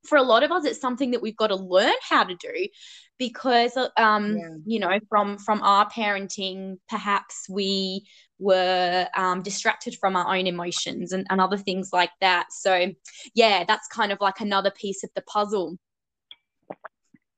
For 0.06 0.18
a 0.18 0.24
lot 0.24 0.44
of 0.44 0.52
us 0.52 0.66
it's 0.66 0.82
something 0.82 1.12
that 1.12 1.22
we've 1.22 1.36
got 1.36 1.48
to 1.48 1.56
learn 1.56 1.94
how 2.08 2.24
to 2.24 2.36
do 2.36 2.68
because 3.20 3.78
um 3.98 4.38
yeah. 4.38 4.50
you 4.66 4.80
know 4.80 5.00
from 5.10 5.38
from 5.38 5.62
our 5.62 5.90
parenting 5.90 6.78
perhaps 6.90 7.48
we 7.50 8.08
were 8.40 9.08
um, 9.16 9.44
distracted 9.44 9.96
from 10.00 10.16
our 10.16 10.36
own 10.36 10.48
emotions 10.48 11.12
and, 11.12 11.28
and 11.30 11.40
other 11.40 11.58
things 11.58 11.92
like 11.94 12.10
that. 12.22 12.48
So 12.52 12.92
yeah 13.36 13.64
that's 13.68 13.88
kind 13.88 14.12
of 14.12 14.20
like 14.20 14.40
another 14.40 14.72
piece 14.72 15.04
of 15.04 15.12
the 15.16 15.22
puzzle. 15.22 15.78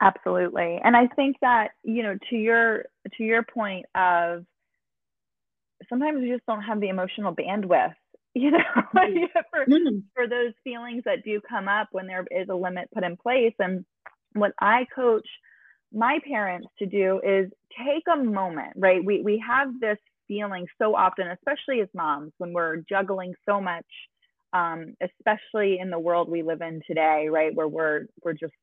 Absolutely. 0.02 0.80
And 0.84 0.96
i 0.96 1.08
think 1.08 1.38
that 1.42 1.72
you 1.84 2.04
know 2.04 2.18
to 2.30 2.36
your 2.38 2.86
to 3.18 3.24
your 3.24 3.44
point 3.44 3.86
of 3.96 4.46
sometimes 5.90 6.22
we 6.22 6.30
just 6.30 6.46
don't 6.46 6.62
have 6.62 6.80
the 6.80 6.90
emotional 6.90 7.36
bandwidth 7.36 7.94
you 8.36 8.50
know 8.52 8.60
for, 9.52 9.66
mm-hmm. 9.66 10.00
for 10.16 10.28
those 10.28 10.54
feelings 10.64 11.04
that 11.06 11.24
do 11.24 11.40
come 11.48 11.68
up 11.68 11.90
when 11.92 12.08
there 12.08 12.26
is 12.32 12.50
a 12.50 12.56
limit 12.56 12.90
put 12.94 13.04
in 13.04 13.16
place. 13.16 13.54
And 13.60 13.86
what 14.34 14.54
i 14.60 14.86
coach 14.96 15.28
my 15.94 16.20
parents 16.28 16.68
to 16.80 16.88
do 16.88 17.22
is 17.24 17.52
take 17.86 18.04
a 18.12 18.18
moment 18.18 18.74
right? 18.76 19.04
We 19.04 19.22
we 19.22 19.44
have 19.48 19.80
this 19.80 20.00
feeling 20.28 20.66
so 20.82 20.96
often 20.96 21.28
especially 21.28 21.82
as 21.82 21.90
moms 21.94 22.32
when 22.40 22.54
we're 22.54 22.78
juggling 22.90 23.36
so 23.48 23.62
much 23.62 23.86
um, 24.54 24.96
especially 25.02 25.80
in 25.80 25.90
the 25.90 26.00
world 26.00 26.30
we 26.30 26.42
live 26.42 26.62
in 26.62 26.82
today 26.88 27.28
right? 27.30 27.54
Where 27.54 27.68
we're 27.68 28.08
we're 28.24 28.34
just 28.34 28.54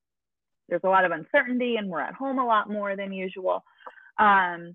there's 0.68 0.82
a 0.84 0.88
lot 0.88 1.04
of 1.04 1.12
uncertainty 1.12 1.76
and 1.76 1.88
we're 1.88 2.00
at 2.00 2.14
home 2.14 2.38
a 2.38 2.46
lot 2.46 2.70
more 2.70 2.96
than 2.96 3.12
usual. 3.12 3.62
Um, 4.18 4.74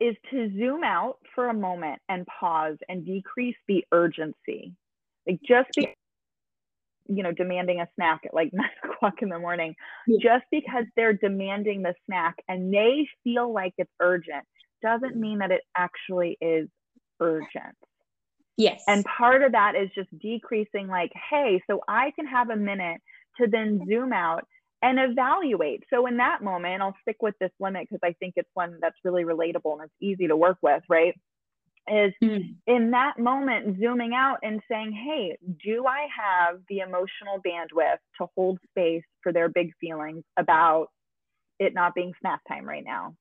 is 0.00 0.16
to 0.30 0.50
zoom 0.56 0.84
out 0.84 1.18
for 1.34 1.48
a 1.48 1.54
moment 1.54 2.00
and 2.08 2.26
pause 2.26 2.76
and 2.88 3.04
decrease 3.04 3.56
the 3.66 3.84
urgency. 3.92 4.72
Like 5.26 5.40
just 5.46 5.68
be, 5.76 5.88
you 7.08 7.22
know, 7.22 7.32
demanding 7.32 7.80
a 7.80 7.88
snack 7.94 8.20
at 8.24 8.34
like 8.34 8.50
nine 8.52 8.68
o'clock 8.84 9.14
in 9.22 9.28
the 9.28 9.38
morning, 9.38 9.74
just 10.20 10.44
because 10.50 10.84
they're 10.96 11.14
demanding 11.14 11.82
the 11.82 11.94
snack 12.06 12.36
and 12.48 12.72
they 12.72 13.08
feel 13.24 13.52
like 13.52 13.74
it's 13.78 13.90
urgent 14.00 14.44
doesn't 14.82 15.16
mean 15.16 15.38
that 15.38 15.50
it 15.50 15.62
actually 15.76 16.38
is 16.40 16.68
urgent. 17.20 17.76
Yes. 18.56 18.82
And 18.88 19.04
part 19.04 19.42
of 19.42 19.52
that 19.52 19.74
is 19.76 19.88
just 19.94 20.08
decreasing, 20.18 20.88
like, 20.88 21.12
hey, 21.30 21.62
so 21.68 21.80
I 21.88 22.12
can 22.16 22.26
have 22.26 22.50
a 22.50 22.56
minute 22.56 23.00
to 23.40 23.46
then 23.46 23.80
zoom 23.88 24.12
out 24.12 24.44
and 24.82 24.98
evaluate. 24.98 25.84
So 25.90 26.06
in 26.06 26.18
that 26.18 26.42
moment, 26.42 26.82
I'll 26.82 26.96
stick 27.02 27.16
with 27.20 27.34
this 27.40 27.50
limit 27.58 27.88
because 27.88 28.00
I 28.02 28.14
think 28.20 28.34
it's 28.36 28.50
one 28.54 28.78
that's 28.80 28.96
really 29.04 29.24
relatable 29.24 29.72
and 29.72 29.82
it's 29.82 29.94
easy 30.00 30.28
to 30.28 30.36
work 30.36 30.58
with, 30.62 30.82
right? 30.88 31.14
Is 31.90 32.12
mm. 32.22 32.54
in 32.66 32.90
that 32.90 33.18
moment 33.18 33.78
zooming 33.80 34.12
out 34.14 34.38
and 34.42 34.60
saying, 34.70 34.92
hey, 34.92 35.38
do 35.64 35.86
I 35.86 36.06
have 36.16 36.60
the 36.68 36.80
emotional 36.80 37.40
bandwidth 37.44 37.98
to 38.18 38.26
hold 38.36 38.58
space 38.70 39.04
for 39.22 39.32
their 39.32 39.48
big 39.48 39.72
feelings 39.80 40.22
about 40.36 40.88
it 41.58 41.74
not 41.74 41.94
being 41.94 42.12
snack 42.20 42.40
time 42.46 42.68
right 42.68 42.84
now? 42.84 43.14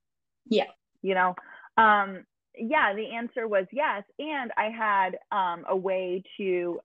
Yeah. 0.50 0.66
You 1.02 1.16
know, 1.16 1.36
um, 1.78 2.26
yeah, 2.56 2.94
the 2.94 3.16
answer 3.16 3.48
was 3.48 3.66
yes. 3.72 4.04
And 4.20 4.52
I 4.58 4.70
had 4.70 5.18
um, 5.32 5.64
a 5.68 5.76
way 5.76 6.24
to 6.38 6.80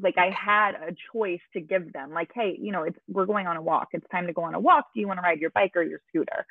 like 0.00 0.16
I 0.18 0.30
had 0.30 0.72
a 0.72 0.94
choice 1.12 1.40
to 1.52 1.60
give 1.60 1.92
them 1.92 2.12
like, 2.12 2.30
hey, 2.34 2.56
you 2.60 2.72
know, 2.72 2.82
it's 2.84 2.98
we're 3.08 3.26
going 3.26 3.46
on 3.46 3.56
a 3.56 3.62
walk. 3.62 3.88
It's 3.92 4.06
time 4.10 4.26
to 4.26 4.32
go 4.32 4.42
on 4.42 4.54
a 4.54 4.60
walk. 4.60 4.86
Do 4.94 5.00
you 5.00 5.06
want 5.06 5.18
to 5.18 5.22
ride 5.22 5.40
your 5.40 5.50
bike 5.50 5.72
or 5.74 5.82
your 5.82 6.00
scooter? 6.08 6.46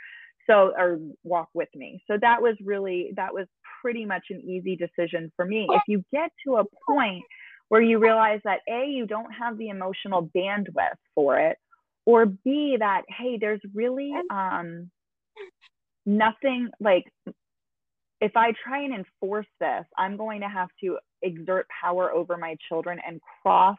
So 0.47 0.73
or 0.77 0.99
walk 1.23 1.49
with 1.53 1.69
me. 1.75 2.01
So 2.07 2.17
that 2.21 2.41
was 2.41 2.55
really 2.63 3.11
that 3.15 3.33
was 3.33 3.47
pretty 3.81 4.05
much 4.05 4.25
an 4.29 4.41
easy 4.41 4.75
decision 4.75 5.31
for 5.35 5.45
me. 5.45 5.67
If 5.71 5.81
you 5.87 6.03
get 6.11 6.31
to 6.45 6.57
a 6.57 6.63
point 6.87 7.23
where 7.69 7.81
you 7.81 7.99
realize 7.99 8.41
that 8.43 8.59
A, 8.69 8.85
you 8.87 9.07
don't 9.07 9.31
have 9.31 9.57
the 9.57 9.69
emotional 9.69 10.29
bandwidth 10.35 10.97
for 11.15 11.39
it, 11.39 11.57
or 12.05 12.25
B, 12.25 12.77
that 12.79 13.03
hey, 13.09 13.37
there's 13.39 13.61
really 13.73 14.13
um 14.29 14.89
nothing 16.05 16.69
like 16.79 17.05
if 18.21 18.31
I 18.35 18.53
try 18.63 18.83
and 18.83 18.93
enforce 18.93 19.47
this, 19.59 19.85
I'm 19.97 20.17
going 20.17 20.41
to 20.41 20.47
have 20.47 20.69
to 20.81 20.97
exert 21.25 21.67
power 21.81 22.11
over 22.11 22.37
my 22.37 22.55
children 22.69 22.99
and 23.05 23.19
cross 23.41 23.77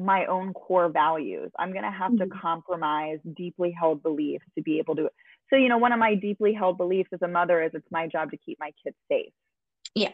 my 0.00 0.24
own 0.26 0.52
core 0.54 0.88
values. 0.88 1.50
I'm 1.58 1.72
going 1.72 1.84
to 1.84 1.90
have 1.90 2.12
mm-hmm. 2.12 2.30
to 2.30 2.40
compromise 2.40 3.18
deeply 3.36 3.70
held 3.78 4.02
beliefs 4.02 4.44
to 4.56 4.62
be 4.62 4.78
able 4.78 4.96
to. 4.96 5.10
So, 5.50 5.56
you 5.56 5.68
know, 5.68 5.78
one 5.78 5.92
of 5.92 5.98
my 5.98 6.14
deeply 6.14 6.52
held 6.52 6.78
beliefs 6.78 7.10
as 7.12 7.22
a 7.22 7.28
mother 7.28 7.62
is 7.62 7.72
it's 7.74 7.86
my 7.90 8.06
job 8.06 8.30
to 8.30 8.36
keep 8.36 8.58
my 8.58 8.72
kids 8.82 8.96
safe. 9.10 9.32
Yeah. 9.94 10.12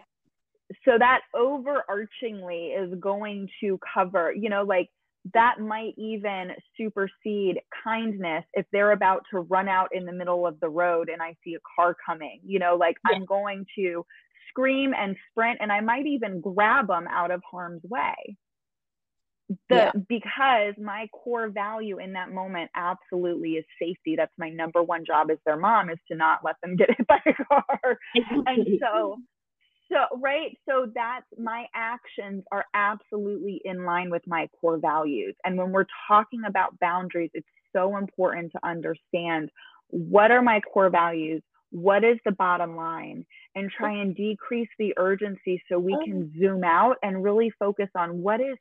So 0.85 0.99
that 0.99 1.21
overarchingly 1.35 2.77
is 2.77 2.99
going 2.99 3.49
to 3.61 3.79
cover, 3.95 4.33
you 4.33 4.49
know, 4.49 4.65
like 4.65 4.89
that 5.35 5.61
might 5.61 5.95
even 5.97 6.53
supersede 6.77 7.61
kindness 7.85 8.45
if 8.55 8.67
they're 8.73 8.93
about 8.93 9.23
to 9.33 9.41
run 9.41 9.69
out 9.69 9.89
in 9.93 10.05
the 10.05 10.13
middle 10.13 10.47
of 10.47 10.59
the 10.61 10.69
road 10.69 11.09
and 11.09 11.23
I 11.23 11.37
see 11.45 11.55
a 11.55 11.59
car 11.77 11.97
coming. 12.05 12.41
You 12.45 12.59
know, 12.59 12.77
like 12.77 12.97
yeah. 13.09 13.17
I'm 13.17 13.25
going 13.25 13.67
to 13.77 14.05
scream 14.49 14.95
and 14.97 15.17
sprint 15.31 15.59
and 15.61 15.73
I 15.73 15.81
might 15.81 16.07
even 16.07 16.41
grab 16.41 16.89
them 16.89 17.07
out 17.11 17.31
of 17.31 17.43
harm's 17.49 17.83
way. 17.85 18.37
The, 19.69 19.77
yeah. 19.77 19.93
because 20.09 20.75
my 20.77 21.07
core 21.13 21.49
value 21.49 21.99
in 22.01 22.15
that 22.15 22.33
moment 22.33 22.69
absolutely 22.75 23.53
is 23.53 23.65
safety. 23.81 24.17
That's 24.17 24.33
my 24.39 24.49
number 24.51 24.83
one 24.83 25.05
job 25.05 25.31
as 25.31 25.39
their 25.47 25.57
mom 25.57 25.89
is 25.89 25.99
to 26.11 26.17
not 26.17 26.41
let 26.45 26.57
them 26.63 26.75
get 26.75 26.91
hit 26.97 27.07
by 27.07 27.21
a 27.25 27.33
car. 27.45 27.99
and 28.47 28.67
so 28.81 29.19
so 29.91 30.19
right 30.21 30.59
so 30.69 30.91
that's 30.95 31.27
my 31.39 31.67
actions 31.75 32.45
are 32.51 32.65
absolutely 32.75 33.61
in 33.65 33.85
line 33.85 34.11
with 34.11 34.23
my 34.27 34.49
core 34.61 34.79
values 34.79 35.35
and 35.45 35.57
when 35.57 35.71
we're 35.71 35.87
talking 36.09 36.43
about 36.47 36.79
boundaries 36.81 37.31
it's 37.35 37.47
so 37.73 37.97
important 37.97 38.53
to 38.53 38.59
understand 38.67 39.51
what 39.89 40.31
are 40.31 40.43
my 40.43 40.61
core 40.61 40.91
values 40.91 41.43
what 41.77 42.05
is 42.05 42.17
the 42.25 42.33
bottom 42.33 42.75
line 42.75 43.27
and 43.55 43.71
try 43.71 44.01
and 44.01 44.17
decrease 44.17 44.69
the 44.79 44.95
urgency 44.97 45.63
so 45.69 45.79
we 45.79 45.95
can 46.03 46.33
zoom 46.39 46.65
out 46.65 46.97
and 47.03 47.23
really 47.23 47.53
focus 47.59 47.91
on 47.95 48.23
what 48.23 48.41
is 48.41 48.57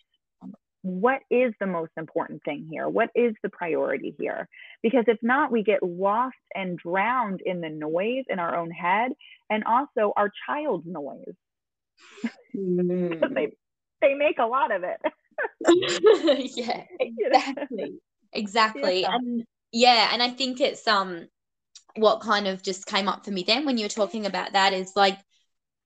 what 0.81 1.21
is 1.31 1.53
the 1.61 1.65
most 1.65 1.93
important 1.97 2.43
thing 2.43 2.67
here? 2.69 2.89
What 2.89 3.09
is 3.15 3.33
the 3.41 3.47
priority 3.49 4.13
here? 4.19 4.49
Because 4.83 5.05
if 5.07 5.17
not, 5.23 5.49
we 5.49 5.63
get 5.63 5.81
lost 5.81 6.35
and 6.53 6.77
drowned 6.77 7.39
in 7.43 7.61
the 7.61 7.69
noise 7.69 8.25
in 8.29 8.37
our 8.37 8.53
own 8.53 8.69
head 8.69 9.13
and 9.49 9.63
also 9.63 10.11
our 10.17 10.29
child's 10.45 10.85
noise. 10.85 11.33
Mm. 12.53 13.19
they, 13.33 13.53
they 14.01 14.13
make 14.13 14.39
a 14.39 14.45
lot 14.45 14.75
of 14.75 14.83
it. 14.83 14.99
yeah, 16.55 16.83
exactly. 16.99 17.99
Exactly. 18.33 19.01
Yeah. 19.01 19.15
And 19.15 19.43
yeah, 19.71 20.09
and 20.11 20.21
I 20.21 20.31
think 20.31 20.59
it's 20.59 20.85
um 20.85 21.29
what 21.95 22.19
kind 22.19 22.47
of 22.47 22.61
just 22.61 22.85
came 22.85 23.07
up 23.07 23.23
for 23.23 23.31
me 23.31 23.43
then 23.45 23.65
when 23.65 23.77
you 23.77 23.85
were 23.85 23.89
talking 23.89 24.25
about 24.25 24.53
that 24.53 24.73
is 24.73 24.91
like 24.95 25.17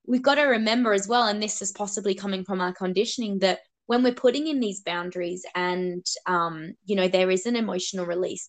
we've 0.06 0.22
got 0.22 0.36
to 0.36 0.42
remember 0.42 0.92
as 0.92 1.06
well, 1.06 1.28
and 1.28 1.42
this 1.42 1.62
is 1.62 1.72
possibly 1.72 2.14
coming 2.14 2.44
from 2.44 2.60
our 2.60 2.72
conditioning 2.72 3.38
that 3.40 3.60
when 3.86 4.02
we're 4.02 4.12
putting 4.12 4.46
in 4.46 4.60
these 4.60 4.80
boundaries 4.80 5.44
and 5.54 6.04
um, 6.26 6.74
you 6.84 6.96
know 6.96 7.08
there 7.08 7.30
is 7.30 7.46
an 7.46 7.56
emotional 7.56 8.06
release 8.06 8.48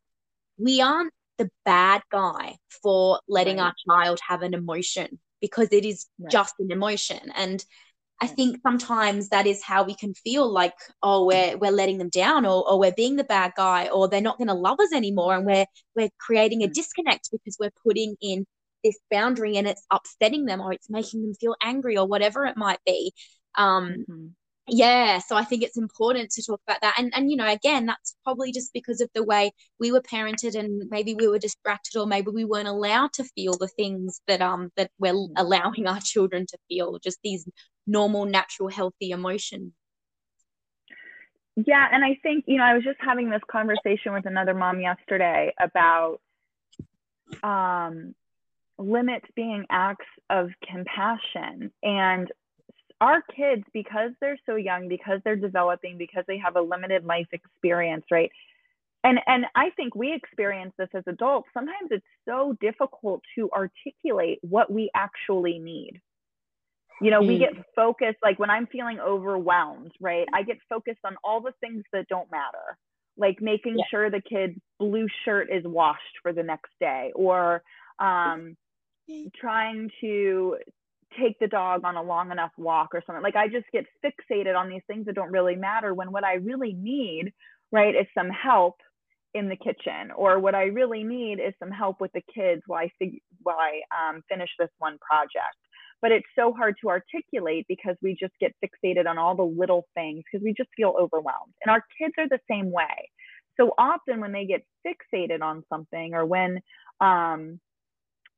we 0.57 0.81
aren't 0.81 1.13
the 1.37 1.49
bad 1.65 2.01
guy 2.11 2.55
for 2.83 3.19
letting 3.27 3.57
right. 3.57 3.65
our 3.65 3.73
child 3.89 4.19
have 4.27 4.41
an 4.43 4.53
emotion 4.53 5.19
because 5.39 5.69
it 5.71 5.85
is 5.85 6.07
right. 6.19 6.31
just 6.31 6.53
an 6.59 6.71
emotion 6.71 7.31
and 7.35 7.65
I 8.21 8.27
think 8.27 8.59
sometimes 8.61 9.29
that 9.29 9.47
is 9.47 9.63
how 9.63 9.83
we 9.83 9.95
can 9.95 10.13
feel 10.13 10.47
like, 10.49 10.73
oh, 11.01 11.25
we're 11.25 11.57
we're 11.57 11.71
letting 11.71 11.97
them 11.97 12.09
down, 12.09 12.45
or, 12.45 12.69
or 12.69 12.79
we're 12.79 12.93
being 12.93 13.15
the 13.15 13.23
bad 13.23 13.53
guy, 13.57 13.89
or 13.89 14.07
they're 14.07 14.21
not 14.21 14.37
going 14.37 14.47
to 14.47 14.53
love 14.53 14.79
us 14.79 14.93
anymore, 14.93 15.35
and 15.35 15.45
we're 15.45 15.65
we're 15.95 16.09
creating 16.19 16.63
a 16.63 16.67
mm. 16.67 16.73
disconnect 16.73 17.29
because 17.31 17.57
we're 17.59 17.73
putting 17.83 18.15
in 18.21 18.45
this 18.83 18.97
boundary 19.09 19.57
and 19.57 19.67
it's 19.67 19.85
upsetting 19.91 20.45
them, 20.45 20.61
or 20.61 20.71
it's 20.71 20.89
making 20.89 21.23
them 21.23 21.33
feel 21.33 21.55
angry, 21.61 21.97
or 21.97 22.07
whatever 22.07 22.45
it 22.45 22.57
might 22.57 22.79
be. 22.85 23.11
Um, 23.55 24.05
mm-hmm 24.09 24.27
yeah 24.67 25.17
so 25.17 25.35
i 25.35 25.43
think 25.43 25.63
it's 25.63 25.77
important 25.77 26.29
to 26.29 26.43
talk 26.43 26.61
about 26.67 26.79
that 26.81 26.93
and 26.97 27.11
and 27.15 27.31
you 27.31 27.35
know 27.35 27.47
again 27.47 27.85
that's 27.85 28.15
probably 28.23 28.51
just 28.51 28.71
because 28.73 29.01
of 29.01 29.09
the 29.15 29.23
way 29.23 29.51
we 29.79 29.91
were 29.91 30.01
parented 30.01 30.55
and 30.55 30.83
maybe 30.89 31.15
we 31.15 31.27
were 31.27 31.39
distracted 31.39 31.97
or 31.97 32.05
maybe 32.05 32.29
we 32.31 32.45
weren't 32.45 32.67
allowed 32.67 33.11
to 33.11 33.23
feel 33.23 33.57
the 33.57 33.67
things 33.67 34.21
that 34.27 34.41
um 34.41 34.71
that 34.77 34.91
we're 34.99 35.27
allowing 35.35 35.87
our 35.87 35.99
children 35.99 36.45
to 36.45 36.57
feel 36.69 36.99
just 36.99 37.19
these 37.23 37.47
normal 37.87 38.25
natural 38.25 38.69
healthy 38.69 39.09
emotions. 39.09 39.73
Yeah 41.55 41.87
and 41.91 42.05
i 42.05 42.17
think 42.23 42.45
you 42.47 42.57
know 42.57 42.63
i 42.63 42.73
was 42.73 42.83
just 42.83 42.99
having 43.01 43.29
this 43.29 43.41
conversation 43.51 44.13
with 44.13 44.25
another 44.25 44.53
mom 44.53 44.79
yesterday 44.79 45.53
about 45.59 46.19
um 47.43 48.15
limits 48.77 49.25
being 49.35 49.65
acts 49.69 50.05
of 50.29 50.49
compassion 50.69 51.71
and 51.83 52.31
our 53.01 53.21
kids, 53.35 53.63
because 53.73 54.11
they're 54.21 54.39
so 54.45 54.55
young, 54.55 54.87
because 54.87 55.19
they're 55.25 55.35
developing, 55.35 55.97
because 55.97 56.23
they 56.27 56.37
have 56.37 56.55
a 56.55 56.61
limited 56.61 57.03
life 57.03 57.27
experience, 57.33 58.05
right? 58.11 58.31
And 59.03 59.19
and 59.25 59.45
I 59.55 59.71
think 59.71 59.95
we 59.95 60.13
experience 60.13 60.73
this 60.77 60.89
as 60.93 61.03
adults. 61.07 61.49
Sometimes 61.53 61.89
it's 61.89 62.05
so 62.25 62.55
difficult 62.61 63.21
to 63.35 63.49
articulate 63.51 64.37
what 64.41 64.71
we 64.71 64.91
actually 64.95 65.57
need. 65.57 65.99
You 67.01 67.09
know, 67.09 67.21
mm. 67.21 67.27
we 67.27 67.39
get 67.39 67.53
focused 67.75 68.19
like 68.21 68.37
when 68.37 68.51
I'm 68.51 68.67
feeling 68.67 68.99
overwhelmed, 68.99 69.91
right? 69.99 70.27
I 70.33 70.43
get 70.43 70.57
focused 70.69 70.99
on 71.03 71.15
all 71.23 71.41
the 71.41 71.53
things 71.59 71.83
that 71.93 72.07
don't 72.07 72.29
matter. 72.31 72.77
Like 73.17 73.41
making 73.41 73.79
yeah. 73.79 73.85
sure 73.89 74.09
the 74.11 74.21
kid's 74.21 74.59
blue 74.79 75.07
shirt 75.25 75.49
is 75.51 75.63
washed 75.65 76.19
for 76.21 76.31
the 76.31 76.43
next 76.43 76.71
day 76.79 77.11
or 77.15 77.63
um 77.97 78.55
trying 79.35 79.89
to 80.01 80.57
take 81.19 81.37
the 81.39 81.47
dog 81.47 81.81
on 81.83 81.95
a 81.95 82.03
long 82.03 82.31
enough 82.31 82.51
walk 82.57 82.89
or 82.93 83.03
something. 83.05 83.23
Like 83.23 83.35
I 83.35 83.47
just 83.47 83.65
get 83.71 83.85
fixated 84.03 84.55
on 84.57 84.69
these 84.69 84.81
things 84.87 85.05
that 85.05 85.15
don't 85.15 85.31
really 85.31 85.55
matter 85.55 85.93
when 85.93 86.11
what 86.11 86.23
I 86.23 86.35
really 86.35 86.73
need, 86.73 87.33
right, 87.71 87.95
is 87.95 88.07
some 88.17 88.29
help 88.29 88.75
in 89.33 89.47
the 89.47 89.55
kitchen 89.55 90.11
or 90.15 90.39
what 90.39 90.55
I 90.55 90.63
really 90.63 91.03
need 91.03 91.39
is 91.39 91.53
some 91.57 91.71
help 91.71 92.01
with 92.01 92.11
the 92.13 92.21
kids 92.33 92.61
while 92.67 92.83
I 92.83 92.91
fig- 92.99 93.21
while 93.43 93.57
I 93.57 93.81
um, 94.09 94.21
finish 94.29 94.49
this 94.59 94.69
one 94.79 94.97
project. 94.99 95.55
But 96.01 96.11
it's 96.11 96.27
so 96.37 96.51
hard 96.51 96.75
to 96.81 96.89
articulate 96.89 97.65
because 97.69 97.95
we 98.01 98.17
just 98.19 98.33
get 98.39 98.55
fixated 98.63 99.07
on 99.07 99.17
all 99.17 99.35
the 99.35 99.43
little 99.43 99.85
things 99.93 100.23
because 100.29 100.43
we 100.43 100.53
just 100.53 100.69
feel 100.75 100.95
overwhelmed. 100.99 101.53
And 101.63 101.71
our 101.71 101.83
kids 101.97 102.15
are 102.17 102.27
the 102.27 102.39
same 102.49 102.71
way. 102.71 103.09
So 103.59 103.73
often 103.77 104.19
when 104.19 104.31
they 104.31 104.45
get 104.45 104.65
fixated 104.85 105.41
on 105.41 105.63
something 105.69 106.13
or 106.13 106.25
when 106.25 106.59
um, 106.99 107.59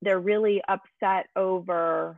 they're 0.01 0.19
really 0.19 0.61
upset 0.67 1.27
over 1.35 2.17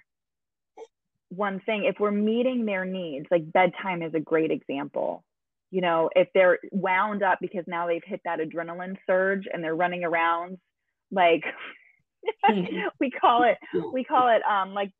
one 1.30 1.60
thing 1.66 1.86
if 1.86 1.96
we're 2.00 2.12
meeting 2.12 2.66
their 2.66 2.86
needs 2.86 3.26
like 3.32 3.52
bedtime 3.52 4.02
is 4.02 4.14
a 4.14 4.20
great 4.20 4.52
example 4.52 5.24
you 5.72 5.82
know 5.82 6.10
if 6.16 6.28
they're 6.34 6.60
wound 6.72 7.24
up 7.24 7.40
because 7.42 7.64
now 7.68 7.88
they've 7.88 8.04
hit 8.06 8.22
that 8.26 8.40
adrenaline 8.40 8.96
surge 9.08 9.46
and 9.52 9.64
they're 9.64 9.76
running 9.76 10.04
around 10.04 10.58
like 11.12 11.44
we 13.00 13.12
call 13.12 13.44
it 13.44 13.58
we 13.94 14.04
call 14.04 14.30
it 14.30 14.42
um 14.44 14.74
like 14.74 14.92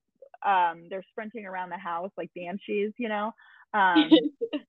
um 0.46 0.88
they're 0.90 1.06
sprinting 1.12 1.46
around 1.46 1.70
the 1.70 1.78
house 1.78 2.12
like 2.18 2.30
banshees 2.36 2.92
you 2.98 3.10
know 3.10 3.32
um 3.74 4.10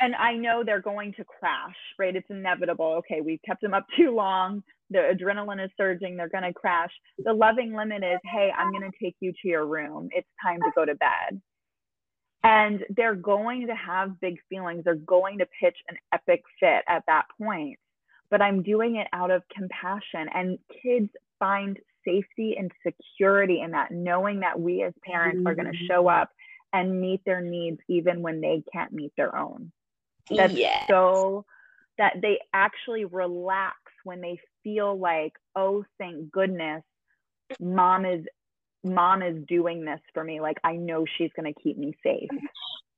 and 0.00 0.14
I 0.14 0.34
know 0.34 0.62
they're 0.64 0.80
going 0.80 1.12
to 1.14 1.24
crash, 1.24 1.76
right? 1.98 2.14
It's 2.14 2.28
inevitable. 2.30 3.00
Okay, 3.00 3.20
we've 3.20 3.40
kept 3.46 3.62
them 3.62 3.74
up 3.74 3.86
too 3.96 4.14
long. 4.14 4.62
The 4.94 5.00
adrenaline 5.00 5.62
is 5.62 5.72
surging. 5.76 6.16
They're 6.16 6.28
going 6.28 6.44
to 6.44 6.52
crash. 6.52 6.92
The 7.18 7.32
loving 7.32 7.74
limit 7.74 8.04
is, 8.04 8.20
hey, 8.22 8.52
I'm 8.56 8.70
going 8.70 8.88
to 8.88 8.96
take 9.02 9.16
you 9.18 9.32
to 9.32 9.48
your 9.48 9.66
room. 9.66 10.08
It's 10.12 10.28
time 10.40 10.60
to 10.60 10.70
go 10.72 10.84
to 10.84 10.94
bed. 10.94 11.42
And 12.44 12.84
they're 12.90 13.16
going 13.16 13.66
to 13.66 13.74
have 13.74 14.20
big 14.20 14.36
feelings. 14.48 14.84
They're 14.84 14.94
going 14.94 15.38
to 15.38 15.46
pitch 15.60 15.76
an 15.88 15.96
epic 16.12 16.44
fit 16.60 16.84
at 16.86 17.02
that 17.08 17.24
point. 17.42 17.80
But 18.30 18.40
I'm 18.40 18.62
doing 18.62 18.94
it 18.94 19.08
out 19.12 19.32
of 19.32 19.42
compassion. 19.52 20.28
And 20.32 20.60
kids 20.80 21.10
find 21.40 21.76
safety 22.06 22.54
and 22.56 22.70
security 22.86 23.62
in 23.62 23.72
that, 23.72 23.90
knowing 23.90 24.40
that 24.40 24.60
we 24.60 24.84
as 24.84 24.92
parents 25.04 25.38
mm-hmm. 25.38 25.48
are 25.48 25.56
going 25.56 25.72
to 25.72 25.86
show 25.88 26.06
up 26.06 26.30
and 26.72 27.00
meet 27.00 27.20
their 27.26 27.40
needs 27.40 27.80
even 27.88 28.22
when 28.22 28.40
they 28.40 28.62
can't 28.72 28.92
meet 28.92 29.12
their 29.16 29.36
own. 29.36 29.72
That's 30.30 30.54
yes. 30.54 30.86
so 30.88 31.44
that 31.98 32.20
they 32.22 32.38
actually 32.52 33.04
relax 33.06 33.76
when 34.04 34.20
they 34.20 34.38
feel 34.62 34.98
like, 34.98 35.32
oh, 35.56 35.84
thank 35.98 36.30
goodness, 36.30 36.82
mom 37.60 38.04
is 38.04 38.24
mom 38.84 39.22
is 39.22 39.42
doing 39.48 39.84
this 39.84 40.00
for 40.12 40.22
me. 40.22 40.40
Like 40.40 40.58
I 40.62 40.76
know 40.76 41.04
she's 41.18 41.30
gonna 41.34 41.54
keep 41.54 41.76
me 41.76 41.94
safe. 42.02 42.28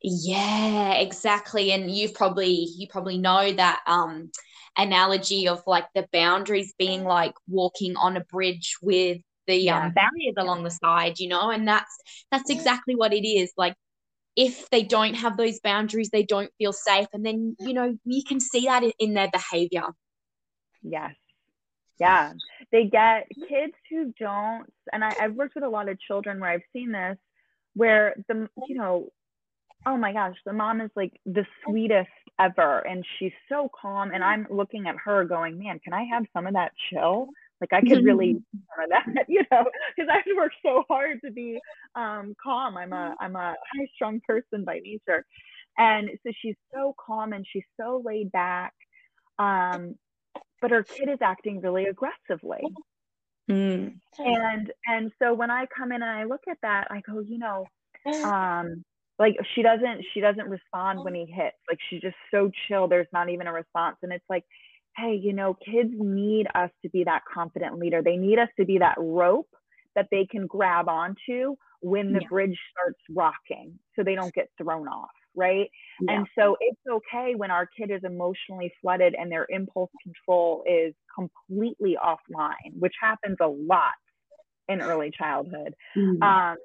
Yeah, 0.02 0.94
exactly. 0.94 1.72
And 1.72 1.90
you've 1.90 2.14
probably 2.14 2.68
you 2.76 2.86
probably 2.88 3.18
know 3.18 3.52
that 3.52 3.80
um 3.86 4.30
analogy 4.76 5.48
of 5.48 5.62
like 5.66 5.86
the 5.94 6.06
boundaries 6.12 6.74
being 6.78 7.04
like 7.04 7.34
walking 7.48 7.96
on 7.96 8.16
a 8.16 8.24
bridge 8.24 8.76
with 8.82 9.18
the 9.46 9.70
um, 9.70 9.82
yeah. 9.82 9.86
um, 9.86 9.92
barriers 9.92 10.34
along 10.36 10.64
the 10.64 10.70
side, 10.70 11.18
you 11.18 11.28
know, 11.28 11.50
and 11.50 11.66
that's 11.66 11.96
that's 12.30 12.50
exactly 12.50 12.94
what 12.94 13.12
it 13.14 13.26
is. 13.26 13.52
Like 13.56 13.74
if 14.36 14.68
they 14.70 14.82
don't 14.82 15.14
have 15.14 15.36
those 15.36 15.60
boundaries, 15.60 16.10
they 16.10 16.24
don't 16.24 16.50
feel 16.58 16.72
safe, 16.72 17.06
and 17.12 17.24
then 17.24 17.56
you 17.58 17.72
know 17.72 17.96
you 18.04 18.22
can 18.24 18.40
see 18.40 18.66
that 18.66 18.84
in 18.98 19.14
their 19.14 19.30
behavior. 19.32 19.86
Yes, 20.88 21.14
yeah, 21.98 22.32
they 22.72 22.84
get 22.84 23.28
kids 23.48 23.74
who 23.90 24.12
don't, 24.18 24.72
and 24.92 25.04
I, 25.04 25.14
I've 25.20 25.34
worked 25.34 25.54
with 25.54 25.64
a 25.64 25.68
lot 25.68 25.88
of 25.88 25.98
children 26.00 26.40
where 26.40 26.50
I've 26.50 26.60
seen 26.72 26.92
this, 26.92 27.16
where 27.74 28.14
the 28.28 28.48
you 28.68 28.76
know 28.76 29.10
oh 29.86 29.96
my 29.96 30.12
gosh, 30.12 30.34
the 30.44 30.52
mom 30.52 30.80
is 30.80 30.90
like 30.96 31.12
the 31.24 31.46
sweetest 31.64 32.08
ever. 32.38 32.80
And 32.80 33.04
she's 33.18 33.32
so 33.48 33.70
calm. 33.80 34.10
And 34.12 34.22
I'm 34.22 34.46
looking 34.50 34.88
at 34.88 34.96
her 35.04 35.24
going, 35.24 35.58
man, 35.58 35.78
can 35.78 35.92
I 35.92 36.04
have 36.12 36.24
some 36.34 36.46
of 36.46 36.54
that 36.54 36.72
chill? 36.90 37.28
Like 37.60 37.72
I 37.72 37.80
could 37.80 38.04
really 38.04 38.32
some 38.52 38.84
of 38.84 38.90
that, 38.90 39.24
you 39.28 39.42
know, 39.50 39.64
because 39.96 40.10
I've 40.12 40.36
worked 40.36 40.56
so 40.62 40.84
hard 40.88 41.20
to 41.24 41.30
be 41.30 41.58
um, 41.94 42.34
calm. 42.42 42.76
I'm 42.76 42.92
a 42.92 43.14
I'm 43.18 43.36
a 43.36 43.54
high 43.74 43.86
strung 43.94 44.20
person 44.26 44.64
by 44.64 44.80
nature, 44.80 45.24
and 45.78 46.10
so 46.22 46.32
she's 46.42 46.56
so 46.74 46.94
calm 47.04 47.32
and 47.32 47.46
she's 47.50 47.64
so 47.80 48.02
laid 48.04 48.30
back. 48.30 48.74
Um, 49.38 49.94
but 50.66 50.72
her 50.72 50.82
kid 50.82 51.08
is 51.08 51.18
acting 51.22 51.60
really 51.60 51.84
aggressively. 51.84 52.60
Mm. 53.48 54.00
And 54.18 54.72
and 54.86 55.12
so 55.22 55.32
when 55.32 55.48
I 55.48 55.66
come 55.66 55.92
in 55.92 56.02
and 56.02 56.10
I 56.10 56.24
look 56.24 56.40
at 56.50 56.58
that, 56.62 56.88
I 56.90 57.02
go, 57.08 57.20
you 57.20 57.38
know, 57.38 57.66
um, 58.24 58.82
like 59.16 59.36
she 59.54 59.62
doesn't 59.62 60.04
she 60.12 60.20
doesn't 60.20 60.48
respond 60.48 61.04
when 61.04 61.14
he 61.14 61.24
hits. 61.24 61.56
Like 61.70 61.78
she's 61.88 62.00
just 62.00 62.16
so 62.32 62.50
chill. 62.66 62.88
There's 62.88 63.06
not 63.12 63.30
even 63.30 63.46
a 63.46 63.52
response, 63.52 63.98
and 64.02 64.12
it's 64.12 64.24
like 64.28 64.42
hey, 64.96 65.14
you 65.22 65.32
know, 65.32 65.54
kids 65.54 65.92
need 65.92 66.46
us 66.54 66.70
to 66.82 66.88
be 66.88 67.04
that 67.04 67.22
confident 67.32 67.78
leader. 67.78 68.02
They 68.02 68.16
need 68.16 68.40
us 68.40 68.48
to 68.58 68.64
be 68.64 68.78
that 68.78 68.96
rope 68.98 69.50
that 69.94 70.08
they 70.10 70.26
can 70.28 70.46
grab 70.48 70.88
onto 70.88 71.54
when 71.80 72.12
the 72.12 72.20
yeah. 72.22 72.28
bridge 72.28 72.58
starts 72.72 72.98
rocking 73.10 73.78
so 73.94 74.02
they 74.02 74.16
don't 74.16 74.34
get 74.34 74.48
thrown 74.58 74.88
off, 74.88 75.10
right? 75.36 75.68
Yeah. 76.00 76.16
And 76.16 76.26
so 76.38 76.56
it's 76.60 76.80
okay 76.90 77.34
when 77.36 77.50
our 77.50 77.66
kid 77.66 77.90
is 77.90 78.00
emotionally 78.04 78.72
flooded 78.80 79.14
and 79.18 79.30
their 79.30 79.46
impulse 79.48 79.90
control 80.02 80.64
is 80.66 80.94
completely 81.14 81.96
offline, 82.02 82.72
which 82.78 82.94
happens 83.00 83.36
a 83.40 83.46
lot 83.46 83.94
in 84.68 84.80
early 84.80 85.12
childhood. 85.16 85.74
Mm-hmm. 85.96 86.22
Um, 86.22 86.56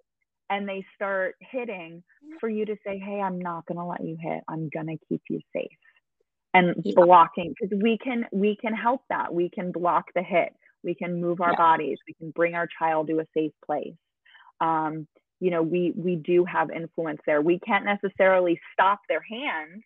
and 0.50 0.68
they 0.68 0.84
start 0.96 1.36
hitting 1.40 2.04
for 2.40 2.50
you 2.50 2.66
to 2.66 2.76
say, 2.86 3.00
hey, 3.00 3.22
I'm 3.22 3.40
not 3.40 3.66
going 3.68 3.78
to 3.78 3.86
let 3.86 4.04
you 4.04 4.18
hit. 4.20 4.44
I'm 4.50 4.70
going 4.74 4.88
to 4.88 4.98
keep 5.08 5.22
you 5.30 5.40
safe 5.56 5.78
and 6.54 6.76
yeah. 6.84 6.94
blocking 6.96 7.54
because 7.60 7.78
we 7.82 7.98
can 7.98 8.26
we 8.32 8.58
can 8.60 8.74
help 8.74 9.02
that 9.10 9.34
we 9.34 9.50
can 9.50 9.72
block 9.72 10.06
the 10.16 10.24
hit 10.24 10.54
we 10.84 10.96
can 10.96 11.22
move 11.22 11.42
our 11.42 11.52
yeah. 11.52 11.58
bodies 11.58 11.98
we 12.08 12.14
can 12.14 12.32
bring 12.32 12.56
our 12.56 12.68
child 12.80 13.08
to 13.08 13.20
a 13.20 13.26
safe 13.36 13.54
place 13.66 13.96
um, 14.60 15.08
you 15.42 15.52
know 15.52 15.62
we 15.62 15.92
we 15.96 16.16
do 16.16 16.46
have 16.46 16.72
influence 16.72 17.20
there. 17.26 17.42
We 17.42 17.60
can't 17.60 17.84
necessarily 17.84 18.60
stop 18.72 19.02
their 19.10 19.22
hands. 19.22 19.84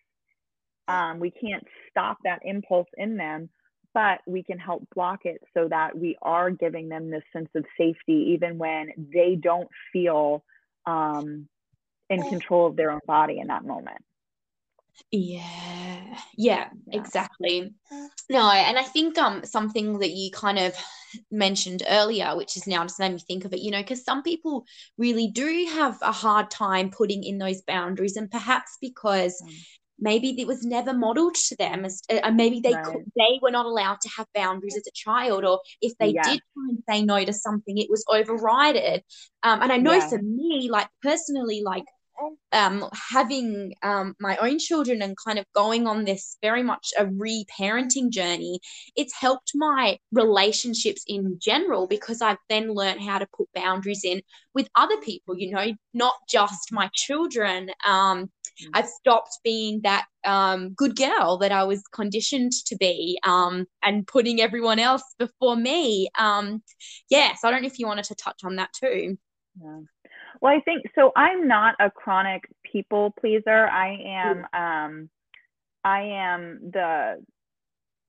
Um, 0.86 1.18
we 1.18 1.32
can't 1.32 1.66
stop 1.90 2.18
that 2.22 2.40
impulse 2.44 2.86
in 2.96 3.16
them 3.16 3.50
but 3.96 4.20
we 4.26 4.42
can 4.42 4.58
help 4.58 4.86
block 4.94 5.20
it 5.24 5.40
so 5.54 5.68
that 5.68 5.96
we 5.98 6.18
are 6.20 6.50
giving 6.50 6.90
them 6.90 7.10
this 7.10 7.22
sense 7.32 7.48
of 7.54 7.64
safety 7.78 8.34
even 8.34 8.58
when 8.58 8.88
they 9.10 9.38
don't 9.40 9.70
feel 9.90 10.44
um, 10.84 11.48
in 12.10 12.22
control 12.28 12.66
of 12.66 12.76
their 12.76 12.90
own 12.90 13.00
body 13.06 13.38
in 13.38 13.46
that 13.46 13.64
moment 13.64 14.04
Yeah, 15.10 16.18
yeah, 16.36 16.70
Yeah. 16.86 16.92
exactly. 16.92 17.72
No, 18.28 18.50
and 18.50 18.78
I 18.78 18.82
think 18.82 19.18
um 19.18 19.44
something 19.44 20.00
that 20.00 20.10
you 20.10 20.30
kind 20.32 20.58
of 20.58 20.74
mentioned 21.30 21.82
earlier, 21.88 22.36
which 22.36 22.56
is 22.56 22.66
now 22.66 22.82
just 22.84 22.98
made 22.98 23.12
me 23.12 23.18
think 23.20 23.44
of 23.44 23.52
it, 23.52 23.60
you 23.60 23.70
know, 23.70 23.80
because 23.82 24.04
some 24.04 24.22
people 24.22 24.64
really 24.98 25.28
do 25.28 25.66
have 25.74 25.98
a 26.02 26.12
hard 26.12 26.50
time 26.50 26.90
putting 26.90 27.22
in 27.24 27.38
those 27.38 27.62
boundaries, 27.62 28.16
and 28.16 28.30
perhaps 28.30 28.78
because 28.80 29.40
Mm. 29.42 29.64
maybe 29.98 30.34
it 30.40 30.46
was 30.46 30.64
never 30.64 30.92
modeled 30.92 31.34
to 31.36 31.56
them, 31.56 31.84
as, 31.84 32.02
uh, 32.10 32.20
and 32.24 32.36
maybe 32.36 32.60
they 32.60 32.72
Right. 32.72 32.84
could, 32.84 33.04
they 33.16 33.38
were 33.40 33.50
not 33.50 33.64
allowed 33.66 34.00
to 34.02 34.10
have 34.16 34.26
boundaries 34.34 34.76
as 34.76 34.86
a 34.86 34.90
child, 34.94 35.44
or 35.44 35.60
if 35.80 35.92
they 35.98 36.12
Yes. 36.12 36.24
did 36.24 36.40
try 36.52 36.64
and 36.68 36.82
say 36.88 37.02
no 37.04 37.24
to 37.24 37.32
something, 37.32 37.78
it 37.78 37.88
was 37.88 38.04
overrided. 38.08 39.02
Um, 39.42 39.62
and 39.62 39.72
I 39.72 39.76
know 39.78 39.98
Yeah. 39.98 40.08
for 40.08 40.20
me, 40.20 40.68
like 40.70 40.88
personally, 41.02 41.62
like 41.64 41.84
um, 42.52 42.88
having 43.10 43.74
um, 43.82 44.14
my 44.20 44.36
own 44.36 44.58
children 44.58 45.02
and 45.02 45.16
kind 45.24 45.38
of 45.38 45.44
going 45.54 45.86
on 45.86 46.04
this 46.04 46.36
very 46.42 46.62
much 46.62 46.92
a 46.98 47.04
reparenting 47.06 48.10
journey, 48.10 48.60
it's 48.96 49.14
helped 49.14 49.52
my 49.54 49.98
relationships 50.12 51.04
in 51.06 51.38
general 51.40 51.86
because 51.86 52.22
I've 52.22 52.38
then 52.48 52.72
learned 52.72 53.00
how 53.00 53.18
to 53.18 53.26
put 53.36 53.48
boundaries 53.54 54.02
in 54.04 54.22
with 54.54 54.68
other 54.74 54.96
people, 54.98 55.36
you 55.36 55.52
know, 55.52 55.72
not 55.94 56.14
just 56.28 56.72
my 56.72 56.90
children. 56.94 57.70
Um, 57.86 58.30
Mm. 58.62 58.70
I've 58.74 58.88
stopped 58.88 59.38
being 59.44 59.80
that 59.82 60.06
um, 60.24 60.70
good 60.70 60.96
girl 60.96 61.38
that 61.38 61.52
I 61.52 61.64
was 61.64 61.82
conditioned 61.92 62.52
to 62.66 62.76
be 62.76 63.18
um, 63.22 63.66
and 63.82 64.06
putting 64.06 64.40
everyone 64.40 64.78
else 64.78 65.02
before 65.18 65.56
me. 65.56 66.08
Um, 66.18 66.62
yeah, 67.10 67.34
so 67.34 67.48
I 67.48 67.50
don't 67.50 67.62
know 67.62 67.66
if 67.68 67.78
you 67.78 67.86
wanted 67.86 68.06
to 68.06 68.14
touch 68.14 68.40
on 68.44 68.56
that 68.56 68.72
too. 68.72 69.18
Yeah. 69.60 69.80
Well, 70.46 70.54
I 70.54 70.60
think 70.60 70.84
so. 70.94 71.10
I'm 71.16 71.48
not 71.48 71.74
a 71.80 71.90
chronic 71.90 72.42
people 72.62 73.12
pleaser. 73.18 73.66
I 73.66 73.98
am. 74.06 74.46
Um, 74.54 75.10
I 75.84 76.02
am 76.02 76.60
the 76.72 77.24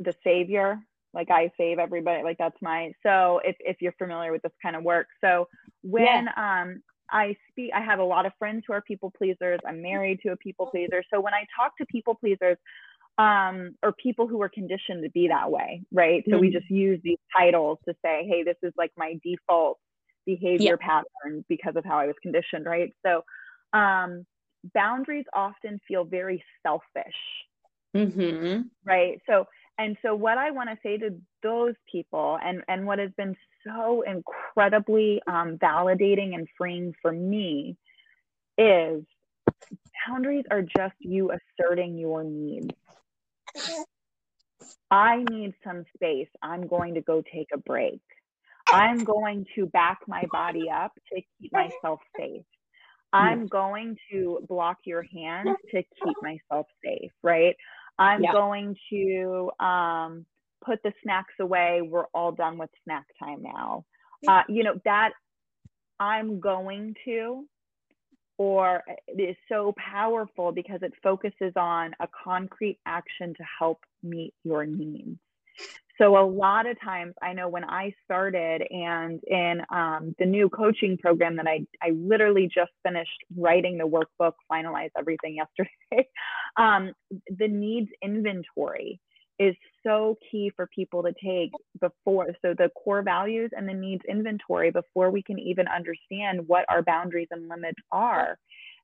the 0.02 0.14
savior. 0.24 0.80
Like 1.16 1.32
I 1.32 1.52
save 1.58 1.80
everybody. 1.80 2.22
Like 2.22 2.38
that's 2.38 2.62
my. 2.62 2.92
So 3.02 3.42
if 3.44 3.56
if 3.62 3.78
you're 3.82 3.94
familiar 3.94 4.32
with 4.32 4.44
this 4.44 4.52
kind 4.62 4.76
of 4.76 4.84
work, 4.84 5.08
so 5.20 5.48
when 5.82 6.28
um 6.38 6.84
I 7.10 7.36
speak, 7.50 7.72
I 7.74 7.82
have 7.82 7.98
a 7.98 8.04
lot 8.04 8.28
of 8.28 8.34
friends 8.38 8.66
who 8.68 8.74
are 8.74 8.82
people 8.82 9.12
pleasers. 9.18 9.60
I'm 9.68 9.82
married 9.82 10.20
to 10.24 10.34
a 10.34 10.38
people 10.38 10.68
pleaser. 10.68 11.04
So 11.12 11.20
when 11.20 11.34
I 11.34 11.44
talk 11.60 11.76
to 11.80 11.88
people 11.88 12.14
pleasers, 12.14 12.58
um, 13.18 13.76
or 13.82 13.94
people 13.94 14.28
who 14.28 14.42
are 14.44 14.50
conditioned 14.50 15.04
to 15.04 15.10
be 15.10 15.28
that 15.30 15.50
way, 15.52 15.82
right? 15.92 16.24
So 16.30 16.38
we 16.38 16.50
Mm. 16.50 16.54
just 16.54 16.70
use 16.70 17.00
these 17.04 17.18
titles 17.36 17.80
to 17.88 17.96
say, 18.06 18.28
hey, 18.30 18.44
this 18.44 18.58
is 18.62 18.74
like 18.78 18.92
my 18.98 19.20
default 19.24 19.80
behavior 20.28 20.78
pattern 20.78 21.44
because 21.50 21.76
of 21.78 21.86
how 21.86 22.00
I 22.00 22.08
was 22.08 22.16
conditioned, 22.22 22.68
right? 22.68 22.94
So 23.06 23.24
um, 23.74 24.26
boundaries 24.76 25.26
often 25.34 25.82
feel 25.88 26.06
very 26.06 26.44
selfish, 26.64 27.16
Mm-hmm. 27.96 28.62
right? 28.86 29.20
So 29.28 29.46
and 29.80 29.98
so 30.04 30.16
what 30.16 30.38
I 30.38 30.52
want 30.52 30.70
to 30.70 30.78
say 30.84 30.98
to 30.98 31.16
those 31.44 31.76
people 31.92 32.38
and 32.44 32.64
and 32.68 32.86
what 32.86 33.00
has 33.00 33.12
been 33.18 33.36
so 33.66 34.04
incredibly 34.04 35.22
um, 35.28 35.58
validating 35.58 36.36
and 36.36 36.48
freeing 36.58 36.94
for 37.02 37.12
me 37.12 37.78
is 38.58 39.04
boundaries 40.08 40.46
are 40.52 40.64
just 40.64 40.96
you 41.00 41.32
asserting 41.32 41.98
your 41.98 42.24
needs. 42.24 42.74
I 44.92 45.24
need 45.24 45.54
some 45.64 45.86
space. 45.96 46.30
I'm 46.42 46.68
going 46.68 46.96
to 46.96 47.02
go 47.02 47.24
take 47.34 47.50
a 47.54 47.58
break. 47.58 48.02
I'm 48.72 49.04
going 49.04 49.46
to 49.56 49.66
back 49.68 50.00
my 50.08 50.26
body 50.32 50.70
up 50.70 50.94
to 51.14 51.22
keep 51.42 51.54
myself 51.54 52.00
safe. 52.20 52.44
I'm 53.14 53.48
going 53.48 53.98
to 54.12 54.40
block 54.48 54.78
your 54.86 55.04
hands 55.04 55.58
to 55.72 55.84
keep 56.04 56.22
myself 56.22 56.68
safe, 56.84 57.12
right? 57.24 57.56
I'm 57.98 58.22
Yeah. 58.24 58.32
going 58.32 58.76
to 58.92 59.52
um, 59.60 60.26
put 60.64 60.82
the 60.84 60.94
snacks 61.04 61.34
away. 61.40 61.82
We're 61.82 62.08
all 62.14 62.32
done 62.32 62.58
with 62.58 62.70
snack 62.84 63.06
time 63.20 63.42
now. 63.42 63.86
Uh, 64.28 64.44
you 64.50 64.64
know, 64.64 64.80
that 64.86 65.12
I'm 66.00 66.40
going 66.40 66.96
to, 67.06 67.46
or 68.38 68.84
it 69.08 69.22
is 69.22 69.36
so 69.50 69.74
powerful 69.78 70.52
because 70.52 70.80
it 70.84 70.94
focuses 71.02 71.54
on 71.56 71.94
a 72.00 72.08
concrete 72.24 72.80
action 72.86 73.34
to 73.36 73.44
help 73.60 73.80
meet 74.04 74.34
your 74.44 74.66
needs. 74.66 75.20
So 76.00 76.18
a 76.18 76.26
lot 76.26 76.68
of 76.68 76.80
times, 76.80 77.16
I 77.24 77.34
know 77.34 77.50
when 77.50 77.64
I 77.64 77.92
started 78.06 78.62
and 78.70 79.20
in 79.26 79.62
um, 79.72 80.16
the 80.20 80.26
new 80.26 80.48
coaching 80.48 80.98
program 80.98 81.36
that 81.38 81.48
I, 81.48 81.66
I 81.82 81.92
literally 81.92 82.50
just 82.54 82.72
finished 82.84 83.18
writing 83.36 83.78
the 83.78 83.88
workbook, 83.88 84.34
finalized 84.52 84.92
everything 84.98 85.38
yesterday. 85.38 86.08
um, 86.58 86.94
the 87.40 87.48
needs 87.48 87.90
inventory 88.04 89.00
is 89.40 89.56
so 89.84 90.18
key 90.32 90.52
for 90.56 90.68
people 90.74 91.04
to 91.04 91.14
take 91.24 91.52
before. 91.80 92.28
So 92.42 92.54
the 92.58 92.70
core 92.76 93.02
values 93.02 93.52
and 93.56 93.68
the 93.68 93.74
needs 93.74 94.02
inventory 94.08 94.72
before 94.72 95.10
we 95.10 95.24
can 95.24 95.40
even 95.40 95.68
understand 95.68 96.48
what 96.48 96.66
our 96.70 96.84
boundaries 96.84 97.28
and 97.32 97.50
limits 97.50 97.80
are. 97.92 98.38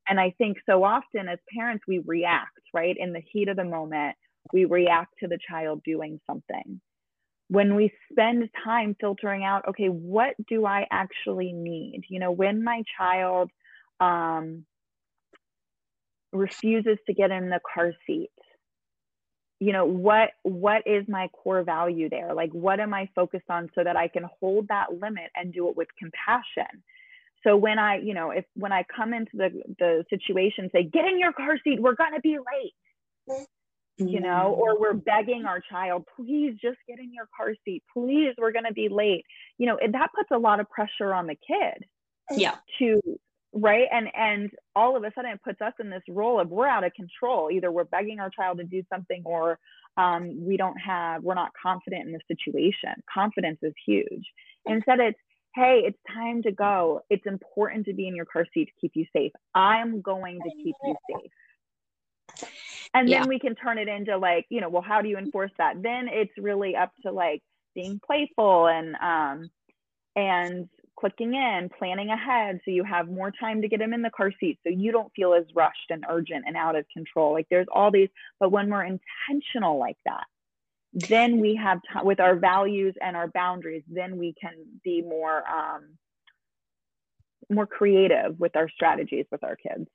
And 0.08 0.20
I 0.20 0.34
think 0.38 0.58
so 0.68 0.84
often 0.84 1.28
as 1.28 1.40
parents, 1.56 1.86
we 1.88 2.00
react, 2.06 2.60
right? 2.74 2.96
In 2.98 3.14
the 3.14 3.24
heat 3.32 3.50
of 3.50 3.58
the 3.58 3.64
moment, 3.64 4.16
we 4.52 4.66
react 4.66 5.14
to 5.22 5.28
the 5.28 5.40
child 5.48 5.82
doing 5.86 6.20
something 6.28 6.82
when 7.50 7.76
we 7.76 7.92
spend 8.12 8.50
time 8.64 8.96
filtering 9.00 9.44
out 9.44 9.68
okay 9.70 9.88
what 9.88 10.36
do 10.48 10.66
i 10.66 10.86
actually 10.92 11.52
need? 11.54 12.04
You 12.10 12.20
know 12.20 12.32
when 12.32 12.64
my 12.64 12.84
child 12.98 13.52
um, 14.00 14.66
refuses 16.32 16.98
to 17.08 17.14
get 17.14 17.32
in 17.32 17.50
the 17.50 17.60
car 17.74 17.94
seat 18.08 18.32
you 19.64 19.72
know 19.72 19.86
what 19.86 20.32
what 20.42 20.84
is 20.86 21.06
my 21.08 21.30
core 21.30 21.64
value 21.64 22.10
there? 22.10 22.34
Like 22.34 22.52
what 22.52 22.82
am 22.82 22.94
i 22.94 23.08
focused 23.16 23.50
on 23.50 23.70
so 23.76 23.84
that 23.84 23.96
i 23.96 24.10
can 24.10 24.26
hold 24.40 24.68
that 24.68 24.88
limit 24.92 25.32
and 25.36 25.54
do 25.54 25.70
it 25.70 25.78
with 25.78 25.88
compassion? 25.98 26.84
So 27.46 27.56
when 27.56 27.80
i 27.80 27.98
you 27.98 28.14
know 28.14 28.32
if 28.32 28.44
when 28.56 28.74
i 28.74 28.84
come 28.94 29.14
into 29.14 29.32
the 29.34 29.50
the 29.80 30.04
situation 30.10 30.70
say 30.74 30.84
get 30.84 31.06
in 31.06 31.18
your 31.18 31.32
car 31.32 31.58
seat 31.64 31.82
we're 31.82 31.96
going 31.96 32.14
to 32.14 32.20
be 32.20 32.38
late 32.38 33.46
you 33.98 34.20
know, 34.20 34.56
or 34.58 34.80
we're 34.80 34.94
begging 34.94 35.46
our 35.46 35.60
child, 35.60 36.06
please 36.16 36.54
just 36.62 36.78
get 36.88 37.00
in 37.00 37.14
your 37.14 37.28
car 37.36 37.54
seat. 37.64 37.84
Please, 37.94 38.34
we're 38.38 38.52
going 38.52 38.66
to 38.66 38.74
be 38.74 38.90
late. 38.90 39.24
You 39.58 39.68
know, 39.68 39.78
that 39.80 40.10
puts 40.16 40.30
a 40.32 40.38
lot 40.38 40.60
of 40.60 40.70
pressure 40.70 41.14
on 41.14 41.28
the 41.28 41.36
kid 41.36 41.86
yeah, 42.32 42.56
to 42.80 43.02
right? 43.54 43.88
And 43.92 44.08
and 44.16 44.50
all 44.76 44.98
of 44.98 45.04
a 45.04 45.12
sudden 45.14 45.32
it 45.32 45.42
puts 45.44 45.62
us 45.62 45.74
in 45.80 45.90
this 45.90 46.02
role 46.10 46.40
of 46.40 46.50
we're 46.50 46.68
out 46.68 46.84
of 46.84 46.94
control. 46.94 47.52
Either 47.52 47.72
we're 47.72 47.84
begging 47.84 48.20
our 48.20 48.30
child 48.30 48.58
to 48.58 48.64
do 48.64 48.82
something 48.92 49.22
or 49.26 49.60
um, 49.98 50.44
we 50.44 50.58
don't 50.58 50.78
have 50.78 51.24
we're 51.24 51.36
not 51.36 51.52
confident 51.62 52.08
in 52.08 52.14
the 52.14 52.20
situation. 52.28 52.94
Confidence 53.14 53.60
is 53.62 53.74
huge. 53.86 54.26
Instead 54.66 55.00
it's 55.00 55.20
hey 55.56 55.84
it's 55.86 56.00
time 56.14 56.42
to 56.44 56.52
go. 56.52 57.02
It's 57.10 57.26
important 57.26 57.86
to 57.86 57.94
be 57.94 58.08
in 58.08 58.16
your 58.16 58.26
car 58.26 58.46
seat 58.54 58.66
to 58.66 58.74
keep 58.82 58.94
you 58.96 59.06
safe. 59.14 59.32
I'm 59.54 60.02
going 60.02 60.40
to 60.44 60.50
keep 60.64 60.76
you 60.84 60.96
safe 61.10 61.32
and 62.94 63.12
then 63.12 63.22
Yeah. 63.22 63.28
we 63.28 63.40
can 63.40 63.56
turn 63.56 63.78
it 63.78 63.88
into 63.88 64.18
like 64.18 64.46
you 64.50 64.62
know 64.62 64.70
well 64.70 64.82
how 64.82 65.02
do 65.02 65.10
you 65.10 65.18
enforce 65.18 65.52
that? 65.58 65.82
Then 65.82 66.08
it's 66.10 66.34
really 66.38 66.76
up 66.76 66.92
to 67.06 67.12
like 67.12 67.42
being 67.76 68.00
playful 68.06 68.68
and 68.68 68.96
um 68.96 69.50
and 70.16 70.70
clicking 71.00 71.34
in 71.34 71.70
planning 71.78 72.10
ahead 72.10 72.60
so 72.64 72.72
you 72.72 72.84
have 72.84 73.10
more 73.10 73.32
time 73.32 73.62
to 73.62 73.68
get 73.68 73.80
them 73.80 73.94
in 73.94 74.04
the 74.04 74.12
car 74.12 74.32
seat 74.40 74.60
so 74.64 74.70
you 74.72 74.92
don't 74.92 75.12
feel 75.16 75.34
as 75.34 75.44
rushed 75.56 75.90
and 75.90 76.06
urgent 76.10 76.46
and 76.48 76.56
out 76.56 76.76
of 76.76 76.86
control. 76.94 77.34
Like 77.34 77.48
there's 77.50 77.68
all 77.74 77.92
these 77.92 78.10
but 78.40 78.52
when 78.52 78.70
we're 78.70 78.86
intentional 78.86 79.80
like 79.80 79.98
that 80.06 80.26
then 80.94 81.40
we 81.40 81.56
have 81.56 81.80
time 81.92 82.06
with 82.06 82.20
our 82.20 82.36
values 82.36 82.94
and 83.02 83.18
our 83.18 83.28
boundaries 83.28 83.84
then 83.88 84.18
we 84.18 84.34
can 84.40 84.54
be 84.84 85.02
more 85.02 85.44
um 85.50 85.98
more 87.50 87.66
creative 87.68 88.40
with 88.40 88.56
our 88.56 88.70
strategies 88.70 89.26
with 89.32 89.44
our 89.44 89.56
kids 89.56 89.88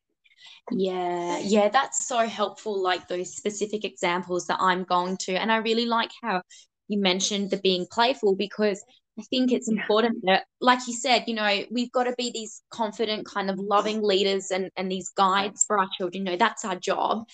Yeah, 0.71 1.39
yeah, 1.39 1.69
that's 1.69 2.07
so 2.07 2.27
helpful. 2.27 2.83
Like 2.83 3.09
those 3.09 3.35
specific 3.35 3.85
examples 3.85 4.47
that 4.47 4.59
I'm 4.61 4.85
going 4.85 5.17
to. 5.19 5.33
And 5.33 5.51
I 5.51 5.59
really 5.59 5.87
like 5.87 6.11
how 6.23 6.43
you 6.89 6.99
mentioned 7.01 7.51
the 7.51 7.59
being 7.59 7.87
playful 7.91 8.37
because 8.37 8.83
I 9.19 9.23
think 9.31 9.51
it's 9.53 9.69
important 9.69 10.21
that, 10.27 10.45
like 10.61 10.81
you 10.87 10.95
said, 10.95 11.25
you 11.27 11.35
know, 11.35 11.65
we've 11.71 11.91
got 11.91 12.05
to 12.05 12.15
be 12.17 12.31
these 12.33 12.63
confident, 12.71 13.27
kind 13.27 13.51
of 13.51 13.59
loving 13.59 14.03
leaders 14.03 14.51
and, 14.51 14.71
and 14.77 14.91
these 14.91 15.11
guides 15.17 15.65
for 15.67 15.79
our 15.79 15.89
children. 15.97 16.25
You 16.27 16.33
know, 16.33 16.37
that's 16.37 16.65
our 16.65 16.77
job. 16.77 17.25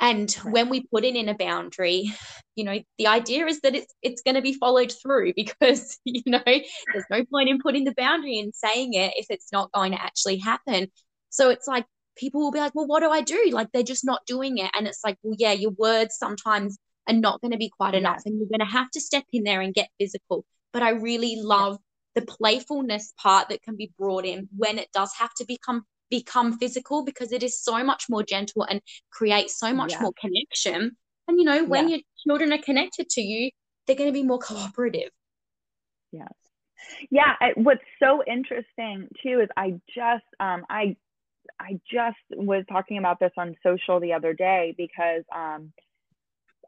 And 0.00 0.34
Right. 0.44 0.52
when 0.52 0.68
we 0.70 0.86
put 0.92 1.04
it 1.04 1.14
in 1.16 1.28
a 1.28 1.34
boundary, 1.34 2.12
you 2.56 2.64
know, 2.64 2.78
the 2.98 3.06
idea 3.06 3.46
is 3.46 3.60
that 3.60 3.74
it's 3.74 3.94
it's 4.02 4.22
going 4.22 4.34
to 4.34 4.42
be 4.42 4.52
followed 4.54 4.92
through 4.92 5.32
because, 5.36 5.98
you 6.04 6.22
know, 6.26 6.42
there's 6.44 7.04
no 7.10 7.24
point 7.26 7.48
in 7.48 7.58
putting 7.60 7.84
the 7.84 7.94
boundary 7.96 8.38
and 8.38 8.54
saying 8.54 8.94
it 8.94 9.14
if 9.16 9.26
it's 9.30 9.52
not 9.52 9.72
going 9.72 9.92
to 9.92 10.02
actually 10.02 10.38
happen. 10.38 10.88
So 11.30 11.50
it's 11.50 11.66
like 11.68 11.86
people 12.16 12.40
will 12.40 12.50
be 12.50 12.58
like, 12.58 12.74
well, 12.74 12.86
what 12.86 13.00
do 13.00 13.10
I 13.10 13.20
do? 13.22 13.50
Like 13.52 13.68
they're 13.72 13.82
just 13.82 14.04
not 14.04 14.26
doing 14.26 14.58
it. 14.58 14.70
And 14.76 14.86
it's 14.86 15.00
like, 15.04 15.16
well, 15.22 15.34
yeah, 15.38 15.52
your 15.52 15.72
words 15.72 16.16
sometimes 16.18 16.78
are 17.08 17.14
not 17.14 17.40
going 17.40 17.52
to 17.52 17.58
be 17.58 17.70
quite 17.70 17.94
enough. 17.94 18.22
And 18.24 18.38
you're 18.38 18.48
going 18.48 18.66
to 18.66 18.72
have 18.72 18.90
to 18.92 19.00
step 19.00 19.24
in 19.32 19.44
there 19.44 19.60
and 19.60 19.74
get 19.74 19.88
physical. 19.98 20.44
But 20.72 20.82
I 20.82 20.90
really 20.90 21.36
love 21.36 21.78
the 22.14 22.22
playfulness 22.22 23.12
part 23.20 23.48
that 23.48 23.62
can 23.62 23.76
be 23.76 23.92
brought 23.98 24.24
in 24.24 24.48
when 24.56 24.78
it 24.78 24.88
does 24.92 25.12
have 25.18 25.34
to 25.34 25.44
become 25.46 25.84
become 26.10 26.58
physical 26.58 27.02
because 27.04 27.32
it 27.32 27.42
is 27.42 27.60
so 27.60 27.82
much 27.82 28.04
more 28.08 28.22
gentle 28.22 28.62
and 28.62 28.80
creates 29.10 29.58
so 29.58 29.72
much 29.74 29.92
Yeah. 29.92 30.02
more 30.02 30.12
connection. 30.20 30.96
And 31.26 31.38
you 31.38 31.44
know, 31.44 31.64
when 31.64 31.88
Yeah. 31.88 31.96
your 31.96 32.00
children 32.26 32.52
are 32.52 32.62
connected 32.62 33.08
to 33.10 33.20
you, 33.20 33.50
they're 33.86 33.96
going 33.96 34.10
to 34.10 34.12
be 34.12 34.22
more 34.22 34.38
cooperative. 34.38 35.10
Yes. 36.12 36.32
Yeah. 37.10 37.34
What's 37.56 37.82
so 37.98 38.22
interesting 38.26 39.08
too 39.22 39.40
is 39.40 39.48
I 39.56 39.80
just 39.94 40.24
um 40.40 40.64
I 40.70 40.96
I 41.60 41.78
just 41.90 42.16
was 42.30 42.64
talking 42.68 42.98
about 42.98 43.18
this 43.20 43.32
on 43.36 43.54
social 43.62 44.00
the 44.00 44.12
other 44.12 44.32
day 44.32 44.74
because 44.76 45.24
um 45.34 45.72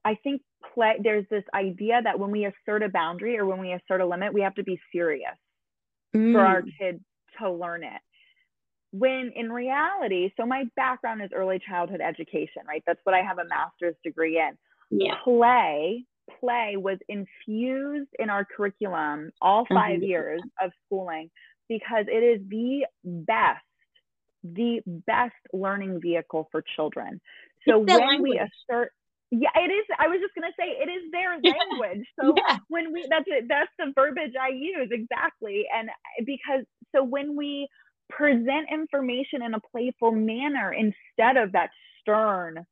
I 0.04 0.14
think 0.22 0.42
play 0.74 0.96
there's 1.02 1.26
this 1.30 1.44
idea 1.54 2.00
that 2.02 2.18
when 2.18 2.30
we 2.30 2.46
assert 2.46 2.82
a 2.82 2.88
boundary 2.88 3.38
or 3.38 3.44
when 3.46 3.58
we 3.60 3.72
assert 3.72 4.00
a 4.00 4.06
limit, 4.06 4.32
we 4.32 4.40
have 4.42 4.54
to 4.54 4.62
be 4.64 4.78
serious 4.92 5.36
for 6.12 6.44
our 6.44 6.62
Mm. 6.62 6.72
kids 6.78 7.00
to 7.38 7.50
learn 7.50 7.82
it. 7.84 8.00
When 8.92 9.32
in 9.34 9.52
reality, 9.52 10.32
so 10.36 10.46
my 10.46 10.64
background 10.76 11.22
is 11.22 11.30
early 11.34 11.58
childhood 11.58 12.00
education, 12.00 12.62
right? 12.66 12.82
That's 12.86 13.00
what 13.04 13.14
I 13.14 13.22
have 13.22 13.38
a 13.38 13.44
master's 13.44 13.96
degree 14.04 14.38
in. 14.38 14.56
Yeah. 14.90 15.16
play 15.24 16.04
play 16.40 16.76
was 16.76 16.98
infused 17.08 18.10
in 18.18 18.30
our 18.30 18.44
curriculum 18.44 19.30
all 19.40 19.64
5 19.66 20.00
Mhm. 20.00 20.06
years 20.06 20.40
of 20.60 20.72
schooling 20.84 21.30
because 21.68 22.06
it 22.08 22.22
is 22.22 22.46
the 22.48 22.86
best 23.04 23.64
the 24.54 24.80
best 25.06 25.34
learning 25.52 26.00
vehicle 26.00 26.48
for 26.50 26.62
children. 26.76 27.20
So 27.68 27.78
when 27.78 28.20
we 28.20 28.38
assert 28.38 28.92
yeah 29.32 29.50
it 29.56 29.72
is 29.72 29.84
i 29.98 30.06
was 30.06 30.20
just 30.20 30.34
going 30.34 30.48
to 30.48 30.54
say 30.58 30.68
it 30.68 30.88
is 30.88 31.10
their 31.10 31.38
language. 31.42 32.06
So 32.18 32.42
Yeah. 32.46 32.58
when 32.68 32.92
we 32.92 33.06
that's 33.08 33.24
it 33.26 33.46
that's 33.48 33.70
the 33.78 33.92
verbiage 33.94 34.34
i 34.40 34.48
use 34.48 34.88
exactly. 34.90 35.64
And 35.74 35.90
because 36.26 36.64
so 36.94 37.02
when 37.04 37.36
we 37.36 37.68
present 38.08 38.68
information 38.72 39.42
in 39.42 39.54
a 39.54 39.60
playful 39.72 40.12
manner 40.12 40.72
instead 40.72 41.36
of 41.36 41.52
that 41.52 41.70
stern 42.00 42.64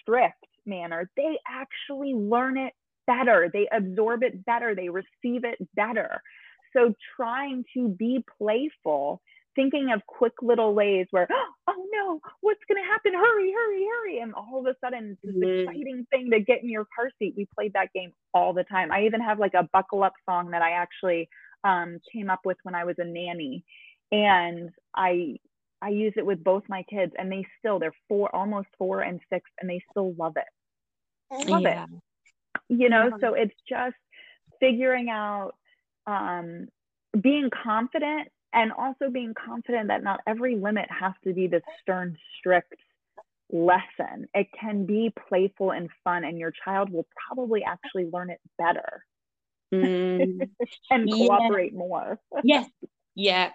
strict 0.00 0.44
manner 0.64 1.10
they 1.16 1.38
actually 1.48 2.14
learn 2.14 2.56
it 2.56 2.72
better. 3.06 3.50
They 3.52 3.68
absorb 3.72 4.22
it 4.22 4.44
better. 4.44 4.74
They 4.74 4.88
receive 4.88 5.44
it 5.44 5.58
better. 5.74 6.20
So 6.72 6.94
trying 7.16 7.64
to 7.74 7.88
be 7.88 8.24
playful 8.38 9.22
thinking 9.56 9.90
of 9.92 10.06
quick 10.06 10.34
little 10.42 10.74
ways 10.74 11.06
where 11.10 11.26
oh 11.66 11.86
no 11.92 12.20
what's 12.42 12.60
going 12.68 12.80
to 12.80 12.88
happen? 12.88 13.12
Hurry 13.14 13.52
hurry 13.52 13.84
hurry 13.84 14.18
and 14.20 14.32
all 14.34 14.60
of 14.60 14.66
a 14.66 14.76
sudden 14.84 15.12
it's 15.12 15.22
this 15.22 15.34
Mhm. 15.34 15.62
exciting 15.62 16.06
thing 16.10 16.30
to 16.30 16.40
get 16.40 16.62
in 16.62 16.70
your 16.70 16.86
car 16.94 17.10
seat. 17.18 17.34
We 17.36 17.48
played 17.54 17.72
that 17.72 17.92
game 17.92 18.12
all 18.32 18.52
the 18.52 18.64
time. 18.64 18.92
I 18.92 19.04
even 19.06 19.20
have 19.20 19.40
like 19.40 19.54
a 19.54 19.68
buckle 19.72 20.04
up 20.04 20.12
song 20.28 20.50
that 20.52 20.62
i 20.62 20.70
actually 20.72 21.28
um, 21.64 21.98
came 22.12 22.30
up 22.30 22.40
with 22.44 22.58
when 22.62 22.76
i 22.76 22.84
was 22.84 22.94
a 22.98 23.04
nanny 23.04 23.64
and 24.12 24.70
i 24.94 25.36
i 25.82 25.88
use 25.88 26.12
it 26.16 26.24
with 26.24 26.44
both 26.44 26.62
my 26.68 26.84
kids 26.84 27.12
and 27.18 27.32
they 27.32 27.44
still 27.58 27.78
they're 27.80 27.94
four 28.08 28.34
almost 28.34 28.68
four 28.78 29.00
and 29.00 29.20
six 29.32 29.50
and 29.60 29.68
they 29.68 29.80
still 29.90 30.14
love 30.14 30.36
it. 30.36 31.48
Love 31.50 31.62
yeah. 31.62 31.84
it 31.84 31.90
you 32.68 32.88
know 32.88 33.10
so 33.20 33.34
it's 33.34 33.54
just 33.68 33.96
figuring 34.60 35.08
out 35.08 35.52
um, 36.06 36.68
being 37.20 37.50
confident 37.50 38.28
and 38.52 38.72
also 38.72 39.10
being 39.12 39.34
confident 39.34 39.88
that 39.88 40.02
not 40.02 40.20
every 40.26 40.56
limit 40.56 40.86
has 40.90 41.12
to 41.24 41.32
be 41.32 41.46
this 41.46 41.62
stern 41.82 42.16
strict 42.38 42.74
lesson 43.52 44.26
it 44.34 44.48
can 44.58 44.86
be 44.86 45.12
playful 45.28 45.70
and 45.70 45.88
fun 46.02 46.24
and 46.24 46.38
your 46.38 46.52
child 46.64 46.90
will 46.90 47.06
probably 47.28 47.62
actually 47.64 48.04
learn 48.12 48.30
it 48.30 48.40
better 48.58 49.04
Mm. 49.74 50.48
and 50.90 51.08
Yeah. 51.10 51.16
cooperate 51.16 51.74
more 51.74 52.20
yes. 52.44 52.68
Yeah. 53.14 53.50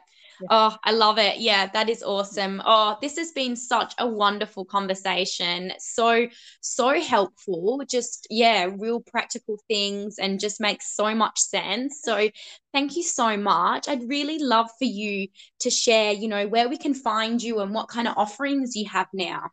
Oh, 0.49 0.75
I 0.83 0.91
love 0.91 1.17
it. 1.17 1.37
Yeah, 1.37 1.67
that 1.67 1.89
is 1.89 2.03
awesome. 2.03 2.61
Oh, 2.65 2.97
this 3.01 3.17
has 3.17 3.31
been 3.31 3.55
such 3.55 3.93
a 3.97 4.07
wonderful 4.07 4.65
conversation. 4.65 5.73
So, 5.79 6.27
so 6.61 6.99
helpful. 6.99 7.81
Just, 7.87 8.27
yeah, 8.29 8.69
real 8.77 9.01
practical 9.01 9.59
things 9.67 10.17
and 10.17 10.39
just 10.39 10.59
makes 10.59 10.95
so 10.95 11.13
much 11.13 11.39
sense. 11.39 12.01
So, 12.03 12.29
thank 12.73 12.95
you 12.95 13.03
so 13.03 13.37
much. 13.37 13.87
I'd 13.87 14.07
really 14.07 14.39
love 14.39 14.69
for 14.77 14.85
you 14.85 15.27
to 15.59 15.69
share, 15.69 16.13
you 16.13 16.27
know, 16.27 16.47
where 16.47 16.69
we 16.69 16.77
can 16.77 16.93
find 16.93 17.41
you 17.41 17.59
and 17.59 17.73
what 17.73 17.87
kind 17.87 18.07
of 18.07 18.17
offerings 18.17 18.75
you 18.75 18.87
have 18.89 19.07
now. 19.13 19.51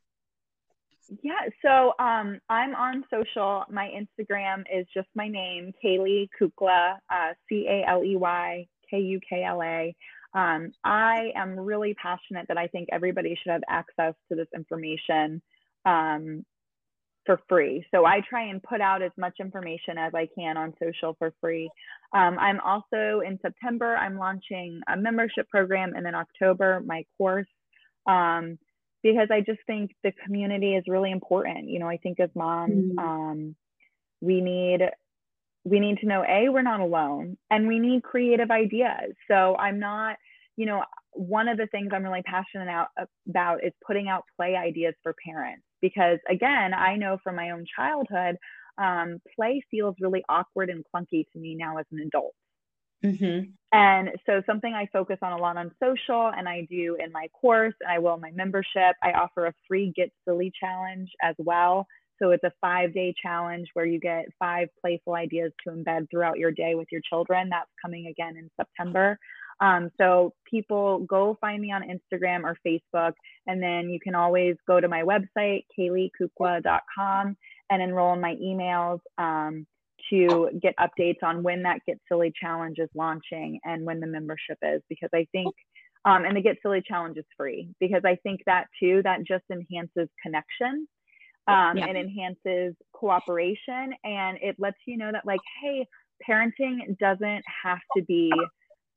Yeah, 1.22 1.48
so 1.62 1.94
um, 1.98 2.38
I'm 2.50 2.74
on 2.74 3.04
social. 3.10 3.64
My 3.70 3.88
Instagram 3.88 4.64
is 4.70 4.86
just 4.92 5.08
my 5.14 5.26
name, 5.28 5.72
Caley 5.82 6.28
Kukla, 6.38 6.96
uh, 7.10 7.32
C 7.48 7.66
A 7.66 7.88
L 7.88 8.04
E 8.04 8.16
Y 8.16 8.66
K 8.90 8.98
U 8.98 9.20
K 9.26 9.42
L 9.42 9.62
A. 9.62 9.94
Um, 10.34 10.72
I 10.84 11.32
am 11.34 11.58
really 11.58 11.94
passionate 11.94 12.46
that 12.48 12.58
I 12.58 12.66
think 12.68 12.88
everybody 12.92 13.36
should 13.42 13.52
have 13.52 13.62
access 13.68 14.14
to 14.28 14.36
this 14.36 14.48
information 14.54 15.40
um, 15.86 16.44
for 17.24 17.40
free. 17.48 17.84
So 17.94 18.04
I 18.04 18.20
try 18.28 18.44
and 18.48 18.62
put 18.62 18.80
out 18.80 19.02
as 19.02 19.12
much 19.16 19.34
information 19.40 19.98
as 19.98 20.14
I 20.14 20.28
can 20.34 20.56
on 20.56 20.74
social 20.82 21.14
for 21.18 21.32
free. 21.40 21.70
Um, 22.12 22.38
I'm 22.38 22.60
also 22.60 23.20
in 23.26 23.38
September, 23.42 23.96
I'm 23.96 24.18
launching 24.18 24.80
a 24.88 24.96
membership 24.96 25.48
program, 25.48 25.94
and 25.94 26.04
then 26.04 26.14
October, 26.14 26.82
my 26.84 27.04
course. 27.16 27.46
Um, 28.06 28.58
because 29.02 29.28
I 29.30 29.40
just 29.42 29.60
think 29.66 29.92
the 30.02 30.12
community 30.24 30.74
is 30.74 30.84
really 30.88 31.12
important. 31.12 31.68
You 31.68 31.78
know, 31.78 31.88
I 31.88 31.98
think 31.98 32.18
as 32.18 32.30
moms, 32.34 32.92
Mm. 32.92 32.98
um, 32.98 33.56
we 34.20 34.40
need 34.40 34.80
we 35.68 35.80
need 35.80 35.98
to 35.98 36.06
know 36.06 36.24
a 36.28 36.48
we're 36.48 36.62
not 36.62 36.80
alone, 36.80 37.36
and 37.50 37.68
we 37.68 37.78
need 37.78 38.02
creative 38.02 38.50
ideas. 38.50 39.14
So 39.28 39.56
I'm 39.56 39.78
not, 39.78 40.16
you 40.56 40.66
know, 40.66 40.82
one 41.12 41.48
of 41.48 41.58
the 41.58 41.66
things 41.66 41.90
I'm 41.92 42.04
really 42.04 42.22
passionate 42.22 42.68
out, 42.68 42.88
about 43.28 43.64
is 43.64 43.72
putting 43.86 44.08
out 44.08 44.24
play 44.36 44.54
ideas 44.56 44.94
for 45.02 45.14
parents 45.24 45.62
because 45.80 46.18
again, 46.28 46.74
I 46.74 46.96
know 46.96 47.18
from 47.22 47.36
my 47.36 47.50
own 47.50 47.64
childhood, 47.76 48.36
um, 48.78 49.20
play 49.34 49.62
feels 49.70 49.94
really 50.00 50.24
awkward 50.28 50.70
and 50.70 50.84
clunky 50.94 51.24
to 51.32 51.38
me 51.38 51.56
now 51.56 51.78
as 51.78 51.86
an 51.90 52.00
adult. 52.00 52.34
Mm-hmm. 53.04 53.50
And 53.72 54.10
so 54.26 54.42
something 54.46 54.72
I 54.74 54.88
focus 54.92 55.18
on 55.22 55.32
a 55.32 55.36
lot 55.36 55.56
on 55.56 55.70
social 55.82 56.32
and 56.36 56.48
I 56.48 56.66
do 56.68 56.96
in 57.02 57.12
my 57.12 57.28
course 57.40 57.74
and 57.80 57.90
I 57.90 57.98
will 57.98 58.14
in 58.14 58.20
my 58.20 58.32
membership. 58.32 58.96
I 59.02 59.12
offer 59.12 59.46
a 59.46 59.54
free 59.66 59.92
Get 59.94 60.10
Silly 60.26 60.52
challenge 60.58 61.08
as 61.22 61.34
well. 61.38 61.86
So 62.20 62.30
it's 62.30 62.44
a 62.44 62.52
five 62.60 62.92
day 62.94 63.14
challenge 63.20 63.68
where 63.74 63.86
you 63.86 64.00
get 64.00 64.26
five 64.38 64.68
playful 64.80 65.14
ideas 65.14 65.52
to 65.64 65.74
embed 65.74 66.10
throughout 66.10 66.38
your 66.38 66.50
day 66.50 66.74
with 66.74 66.88
your 66.90 67.00
children. 67.08 67.48
That's 67.50 67.70
coming 67.82 68.06
again 68.06 68.36
in 68.36 68.50
September. 68.56 69.18
Um, 69.60 69.90
so 70.00 70.34
people 70.48 71.00
go 71.00 71.36
find 71.40 71.60
me 71.60 71.72
on 71.72 71.82
Instagram 71.82 72.44
or 72.44 72.56
Facebook, 72.66 73.12
and 73.46 73.62
then 73.62 73.90
you 73.90 73.98
can 74.00 74.14
always 74.14 74.56
go 74.68 74.80
to 74.80 74.88
my 74.88 75.02
website, 75.02 75.64
caleykukla.com, 75.78 77.36
and 77.70 77.82
enroll 77.82 78.14
in 78.14 78.20
my 78.20 78.36
emails. 78.36 79.00
Um, 79.16 79.66
to 80.10 80.48
get 80.62 80.74
updates 80.78 81.22
on 81.22 81.42
when 81.42 81.62
that 81.62 81.80
Get 81.86 81.98
Silly 82.08 82.32
Challenge 82.40 82.78
is 82.78 82.88
launching 82.94 83.60
and 83.64 83.84
when 83.84 84.00
the 84.00 84.06
membership 84.06 84.58
is, 84.62 84.80
because 84.88 85.10
I 85.14 85.26
think, 85.32 85.54
um, 86.04 86.24
and 86.24 86.36
the 86.36 86.40
Get 86.40 86.56
Silly 86.62 86.82
Challenge 86.86 87.18
is 87.18 87.24
free, 87.36 87.68
because 87.80 88.02
I 88.04 88.16
think 88.22 88.40
that 88.46 88.66
too, 88.80 89.02
that 89.04 89.18
just 89.26 89.44
enhances 89.52 90.08
connection. 90.22 90.86
Um, 91.48 91.78
Yeah. 91.78 91.86
It 91.86 91.96
enhances 91.96 92.74
cooperation 92.92 93.94
and 94.04 94.38
it 94.42 94.56
lets 94.58 94.78
you 94.86 94.96
know 94.96 95.10
that, 95.12 95.24
like, 95.26 95.40
hey, 95.62 95.86
parenting 96.28 96.98
doesn't 96.98 97.44
have 97.64 97.80
to 97.96 98.02
be 98.02 98.30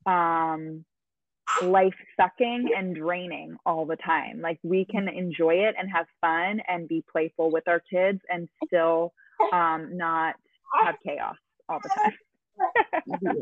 um, 0.06 0.84
life 1.62 1.94
sucking 2.18 2.70
and 2.76 2.94
draining 2.94 3.56
all 3.66 3.86
the 3.86 3.96
time. 3.96 4.40
Like, 4.40 4.58
we 4.62 4.84
can 4.84 5.08
enjoy 5.08 5.54
it 5.54 5.74
and 5.78 5.88
have 5.90 6.06
fun 6.20 6.60
and 6.68 6.88
be 6.88 7.04
playful 7.10 7.50
with 7.50 7.66
our 7.68 7.80
kids 7.80 8.20
and 8.28 8.48
still 8.66 9.12
um, 9.52 9.96
not 9.96 10.34
have 10.84 10.96
chaos 11.06 11.36
all 11.68 11.80
the 11.82 11.90
time. 11.90 12.12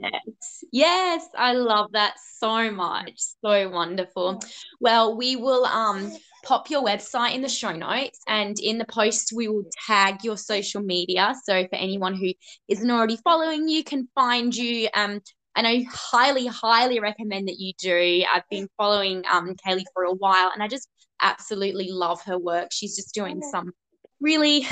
yes. 0.03 0.65
Yes, 0.73 1.29
I 1.37 1.53
love 1.53 1.93
that 1.93 2.15
so 2.39 2.71
much. 2.71 3.15
So 3.45 3.69
wonderful. 3.71 4.43
Well, 4.81 5.17
we 5.17 5.37
will 5.37 5.65
um 5.67 6.11
pop 6.43 6.71
your 6.71 6.85
website 6.85 7.35
in 7.35 7.43
the 7.43 7.49
show 7.49 7.73
notes 7.73 8.19
and 8.27 8.59
in 8.61 8.79
the 8.79 8.87
post 8.87 9.33
we 9.35 9.49
will 9.49 9.65
tag 9.87 10.25
your 10.25 10.37
social 10.37 10.83
media. 10.83 11.35
So 11.45 11.67
for 11.69 11.77
anyone 11.77 12.15
who 12.15 12.33
isn't 12.69 12.91
already 12.91 13.19
following 13.25 13.69
you 13.69 13.85
can 13.85 14.09
find 14.15 14.55
you 14.55 14.89
um 14.95 15.21
and 15.57 15.67
I 15.67 15.85
highly, 15.91 16.47
highly 16.47 17.01
recommend 17.01 17.49
that 17.49 17.59
you 17.59 17.73
do. 17.77 18.25
I've 18.33 18.49
been 18.51 18.69
following 18.77 19.25
um 19.31 19.55
Caley 19.65 19.85
for 19.95 20.05
a 20.05 20.15
while 20.15 20.51
and 20.53 20.63
I 20.63 20.69
just 20.69 20.89
absolutely 21.21 21.91
love 21.91 22.23
her 22.23 22.39
work. 22.39 22.69
She's 22.73 22.97
just 22.97 23.15
doing 23.15 23.43
some 23.43 23.73
really 24.21 24.67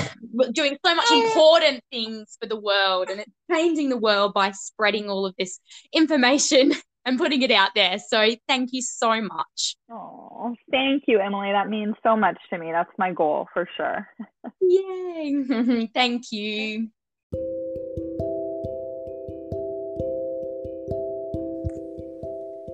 doing 0.53 0.77
so 0.85 0.95
much 0.95 1.11
important 1.11 1.83
things 1.91 2.37
for 2.39 2.47
the 2.47 2.59
world 2.59 3.09
and 3.09 3.19
it's 3.19 3.31
changing 3.51 3.89
the 3.89 3.97
world 3.97 4.33
by 4.33 4.51
spreading 4.51 5.09
all 5.09 5.25
of 5.25 5.33
this 5.37 5.59
information 5.93 6.71
and 7.09 7.17
putting 7.17 7.41
it 7.41 7.51
out 7.51 7.71
there. 7.75 7.97
So 8.07 8.29
thank 8.47 8.69
you 8.71 8.81
so 8.81 9.19
much. 9.19 9.75
Oh, 9.91 10.55
thank 10.71 11.03
you, 11.07 11.19
Emily. 11.19 11.51
That 11.51 11.67
means 11.67 11.95
so 12.03 12.15
much 12.15 12.37
to 12.51 12.57
me. 12.57 12.71
That's 12.71 12.91
my 12.97 13.11
goal 13.11 13.47
for 13.51 13.67
sure. 13.75 14.07
Yay. 14.61 15.89
thank 15.93 16.31
you. 16.31 16.87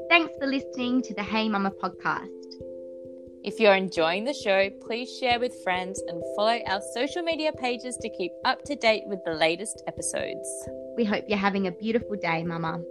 Thanks 0.09 0.33
for 0.37 0.47
listening 0.47 1.01
to 1.03 1.13
the 1.13 1.23
Hey 1.23 1.49
Mama 1.49 1.71
podcast. 1.71 2.29
If 3.43 3.59
you're 3.59 3.75
enjoying 3.75 4.25
the 4.25 4.33
show, 4.33 4.69
please 4.85 5.09
share 5.19 5.39
with 5.39 5.53
friends 5.63 6.01
and 6.07 6.21
follow 6.35 6.59
our 6.67 6.81
social 6.93 7.21
media 7.21 7.51
pages 7.53 7.95
to 8.01 8.09
keep 8.09 8.31
up 8.43 8.63
to 8.63 8.75
date 8.75 9.03
with 9.05 9.19
the 9.23 9.33
latest 9.33 9.83
episodes. 9.87 10.67
We 10.97 11.05
hope 11.05 11.25
you're 11.27 11.37
having 11.37 11.67
a 11.67 11.71
beautiful 11.71 12.15
day, 12.15 12.43
Mama. 12.43 12.81